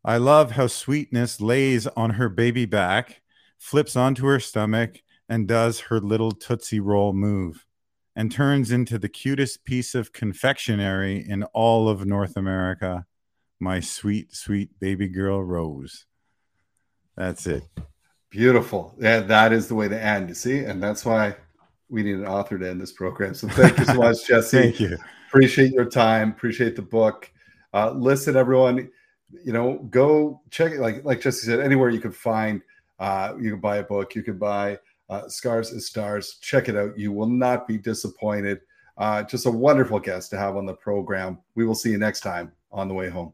I 0.03 0.17
love 0.17 0.51
how 0.51 0.67
sweetness 0.67 1.39
lays 1.39 1.88
on 1.88 2.12
her 2.12 2.30
baby 2.30 2.65
back, 2.65 3.21
flips 3.58 3.95
onto 3.95 4.25
her 4.25 4.39
stomach, 4.39 5.01
and 5.30 5.47
does 5.47 5.82
her 5.82 5.99
little 5.99 6.32
Tootsie 6.32 6.80
Roll 6.80 7.13
move 7.13 7.65
and 8.15 8.32
turns 8.32 8.71
into 8.71 8.97
the 8.97 9.10
cutest 9.10 9.63
piece 9.63 9.93
of 9.93 10.12
confectionery 10.12 11.23
in 11.30 11.43
all 11.53 11.88
of 11.88 12.06
North 12.06 12.36
America. 12.36 13.06
My 13.60 13.80
sweet, 13.80 14.34
sweet 14.34 14.80
baby 14.80 15.08
girl 15.08 15.43
Rose. 15.43 16.08
That's 17.15 17.45
it. 17.45 17.63
Beautiful. 18.30 18.94
Yeah, 19.00 19.22
that 19.22 19.54
is 19.54 19.68
the 19.68 19.76
way 19.76 19.88
to 19.88 20.02
end. 20.02 20.30
You 20.30 20.36
see, 20.36 20.60
and 20.60 20.82
that's 20.82 21.06
why 21.06 21.36
we 21.90 22.04
need 22.04 22.16
an 22.16 22.26
author 22.26 22.58
to 22.58 22.70
end 22.70 22.82
this 22.82 22.92
program. 22.92 23.34
So 23.34 23.48
thank 23.48 23.78
you 23.78 23.86
so 23.86 23.94
much, 23.96 24.28
Jesse. 24.28 24.62
Thank 24.62 24.80
you. 24.80 24.98
Appreciate 25.30 25.72
your 25.72 25.86
time. 25.86 26.32
Appreciate 26.32 26.76
the 26.76 26.82
book. 26.82 27.32
Uh, 27.74 27.92
listen, 27.92 28.36
everyone. 28.36 28.90
You 29.44 29.54
know, 29.54 29.80
go 29.90 30.42
check 30.52 30.72
it. 30.74 30.80
Like 30.80 31.04
like 31.04 31.22
Jesse 31.22 31.46
said, 31.46 31.60
anywhere 31.60 31.90
you 31.90 32.00
can 32.00 32.12
find. 32.12 32.62
Uh, 33.00 33.34
you 33.40 33.52
can 33.52 33.60
buy 33.60 33.78
a 33.78 33.84
book. 33.84 34.16
You 34.16 34.24
can 34.24 34.38
buy 34.38 34.80
uh, 35.10 35.28
Scars 35.28 35.72
and 35.72 35.82
Stars. 35.82 36.38
Check 36.42 36.70
it 36.70 36.76
out. 36.76 36.98
You 36.98 37.12
will 37.12 37.28
not 37.28 37.68
be 37.68 37.78
disappointed. 37.78 38.62
Uh, 38.98 39.24
just 39.24 39.46
a 39.46 39.52
wonderful 39.52 40.00
guest 40.00 40.32
to 40.32 40.38
have 40.38 40.58
on 40.58 40.66
the 40.66 40.74
program. 40.74 41.40
We 41.56 41.66
will 41.66 41.76
see 41.76 41.92
you 41.92 41.98
next 41.98 42.22
time 42.22 42.52
on 42.72 42.88
the 42.88 42.94
way 42.94 43.10
home. 43.10 43.34